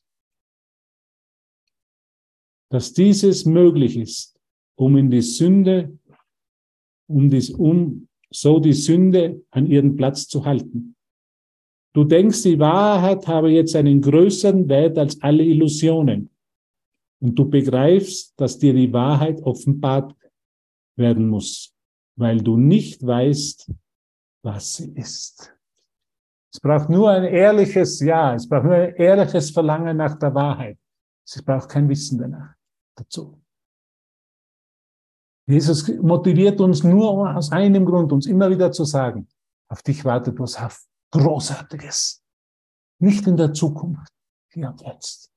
Dass 2.70 2.92
dieses 2.92 3.44
möglich 3.44 3.96
ist, 3.96 4.39
um 4.80 4.96
in 4.96 5.10
die 5.10 5.20
Sünde, 5.20 5.98
um, 7.06 7.28
dies, 7.28 7.50
um 7.50 8.08
so 8.30 8.58
die 8.60 8.72
Sünde 8.72 9.44
an 9.50 9.66
ihren 9.66 9.94
Platz 9.94 10.26
zu 10.26 10.46
halten. 10.46 10.96
Du 11.92 12.04
denkst, 12.04 12.44
die 12.44 12.58
Wahrheit 12.58 13.26
habe 13.26 13.50
jetzt 13.50 13.76
einen 13.76 14.00
größeren 14.00 14.68
Wert 14.70 14.96
als 14.96 15.20
alle 15.20 15.44
Illusionen. 15.44 16.30
Und 17.20 17.38
du 17.38 17.50
begreifst, 17.50 18.32
dass 18.40 18.58
dir 18.58 18.72
die 18.72 18.90
Wahrheit 18.90 19.42
offenbart 19.42 20.14
werden 20.96 21.28
muss, 21.28 21.74
weil 22.16 22.40
du 22.40 22.56
nicht 22.56 23.06
weißt, 23.06 23.70
was 24.42 24.76
sie 24.76 24.92
ist. 24.94 25.54
Es 26.54 26.58
braucht 26.58 26.88
nur 26.88 27.10
ein 27.10 27.24
ehrliches 27.24 28.00
Ja, 28.00 28.34
es 28.34 28.48
braucht 28.48 28.64
nur 28.64 28.76
ein 28.76 28.94
ehrliches 28.94 29.50
Verlangen 29.50 29.98
nach 29.98 30.18
der 30.18 30.34
Wahrheit. 30.34 30.78
Es 31.26 31.42
braucht 31.42 31.68
kein 31.68 31.86
Wissen 31.90 32.18
danach 32.18 32.54
dazu. 32.96 33.40
Jesus 35.50 35.88
motiviert 35.88 36.60
uns 36.60 36.84
nur 36.84 37.34
aus 37.34 37.50
einem 37.50 37.84
Grund, 37.84 38.12
uns 38.12 38.26
immer 38.26 38.48
wieder 38.50 38.70
zu 38.70 38.84
sagen, 38.84 39.28
auf 39.68 39.82
dich 39.82 40.04
wartet 40.04 40.38
was 40.38 40.88
Großartiges. 41.10 42.22
Nicht 43.00 43.26
in 43.26 43.36
der 43.36 43.52
Zukunft, 43.52 44.12
hier 44.52 44.68
und 44.68 44.80
jetzt. 44.82 45.32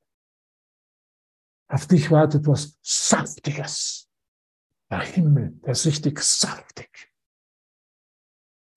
Auf 1.68 1.88
dich 1.88 2.12
wartet 2.12 2.46
was 2.46 2.78
Saftiges. 2.82 4.08
Der 4.92 5.02
Himmel, 5.02 5.54
der 5.64 5.72
ist 5.72 5.86
richtig 5.86 6.20
saftig. 6.20 7.12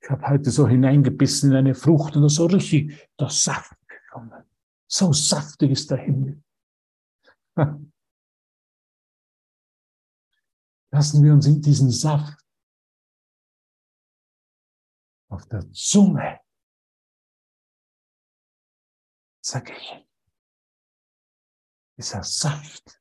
Ich 0.00 0.08
habe 0.08 0.26
heute 0.28 0.50
so 0.50 0.66
hineingebissen 0.66 1.50
in 1.50 1.56
eine 1.56 1.74
Frucht 1.74 2.16
und 2.16 2.28
so 2.28 2.46
richtig 2.46 3.10
der 3.20 3.28
Saft 3.28 3.76
gekommen. 3.88 4.44
So 4.86 5.12
saftig 5.12 5.72
ist 5.72 5.90
der 5.90 5.98
Himmel. 5.98 6.42
Lassen 10.96 11.22
wir 11.22 11.34
uns 11.34 11.44
in 11.44 11.60
diesen 11.60 11.90
Saft 11.90 12.42
auf 15.28 15.46
der 15.48 15.70
Zunge 15.72 16.40
ich, 19.42 20.06
dieser 21.98 22.22
Saft 22.22 22.98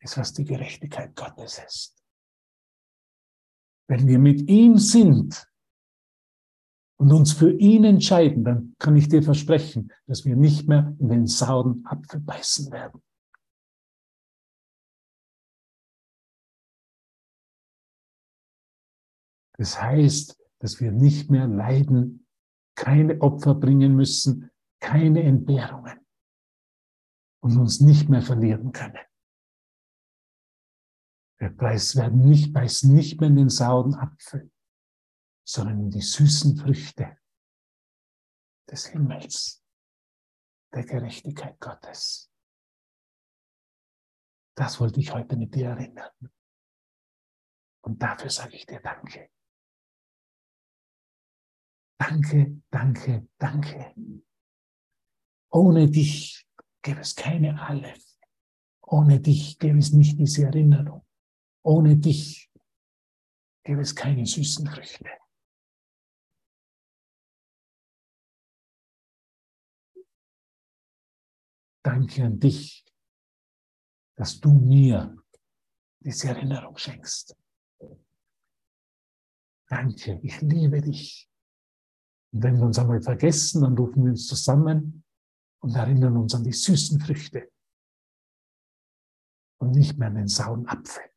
ist, 0.00 0.18
was 0.18 0.32
die 0.32 0.42
Gerechtigkeit 0.42 1.14
Gottes 1.14 1.60
ist. 1.64 2.02
Wenn 3.88 4.08
wir 4.08 4.18
mit 4.18 4.50
ihm 4.50 4.78
sind 4.78 5.48
und 6.98 7.12
uns 7.12 7.34
für 7.34 7.52
ihn 7.52 7.84
entscheiden, 7.84 8.42
dann 8.42 8.74
kann 8.80 8.96
ich 8.96 9.08
dir 9.08 9.22
versprechen, 9.22 9.92
dass 10.08 10.24
wir 10.24 10.34
nicht 10.34 10.66
mehr 10.66 10.96
in 10.98 11.08
den 11.08 11.28
sauren 11.28 11.86
Apfel 11.86 12.18
beißen 12.18 12.72
werden. 12.72 13.00
Das 19.62 19.80
heißt, 19.80 20.42
dass 20.58 20.80
wir 20.80 20.90
nicht 20.90 21.30
mehr 21.30 21.46
leiden, 21.46 22.26
keine 22.74 23.20
Opfer 23.20 23.54
bringen 23.54 23.94
müssen, 23.94 24.50
keine 24.80 25.22
Entbehrungen 25.22 26.04
und 27.44 27.56
uns 27.56 27.78
nicht 27.78 28.08
mehr 28.08 28.22
verlieren 28.22 28.72
können. 28.72 28.98
Wir 31.38 31.50
Preis 31.50 31.94
werden 31.94 32.28
nicht, 32.28 32.52
beißen 32.52 32.92
nicht 32.92 33.20
mehr 33.20 33.28
in 33.28 33.36
den 33.36 33.50
sauren 33.50 33.94
Apfel, 33.94 34.50
sondern 35.46 35.78
in 35.78 35.90
die 35.90 36.02
süßen 36.02 36.56
Früchte 36.56 37.16
des 38.68 38.86
Himmels, 38.86 39.64
der 40.74 40.84
Gerechtigkeit 40.84 41.60
Gottes. 41.60 42.32
Das 44.56 44.80
wollte 44.80 44.98
ich 44.98 45.14
heute 45.14 45.36
mit 45.36 45.54
dir 45.54 45.68
erinnern. 45.68 46.10
Und 47.84 48.02
dafür 48.02 48.30
sage 48.30 48.56
ich 48.56 48.66
dir 48.66 48.80
Danke. 48.80 49.31
Danke, 52.02 52.60
danke, 52.68 53.28
danke. 53.38 53.94
Ohne 55.52 55.88
dich 55.88 56.44
gäbe 56.82 57.00
es 57.00 57.14
keine 57.14 57.60
Aleph. 57.62 58.04
Ohne 58.82 59.20
dich 59.20 59.56
gäbe 59.60 59.78
es 59.78 59.92
nicht 59.92 60.18
diese 60.18 60.46
Erinnerung. 60.46 61.06
Ohne 61.62 61.96
dich 61.96 62.50
gäbe 63.62 63.82
es 63.82 63.94
keine 63.94 64.26
süßen 64.26 64.66
Früchte. 64.66 65.10
Danke 71.84 72.24
an 72.24 72.40
dich, 72.40 72.84
dass 74.16 74.40
du 74.40 74.50
mir 74.50 75.16
diese 76.00 76.30
Erinnerung 76.30 76.76
schenkst. 76.76 77.36
Danke, 79.68 80.18
ich 80.24 80.40
liebe 80.40 80.80
dich. 80.80 81.31
Und 82.32 82.42
wenn 82.42 82.56
wir 82.56 82.64
uns 82.64 82.78
einmal 82.78 83.02
vergessen, 83.02 83.62
dann 83.62 83.76
rufen 83.76 84.04
wir 84.04 84.10
uns 84.10 84.26
zusammen 84.26 85.04
und 85.60 85.74
erinnern 85.74 86.16
uns 86.16 86.34
an 86.34 86.44
die 86.44 86.52
süßen 86.52 87.00
Früchte 87.00 87.50
und 89.58 89.72
nicht 89.72 89.98
mehr 89.98 90.08
an 90.08 90.16
den 90.16 90.28
sauren 90.28 90.66
Apfel. 90.66 91.11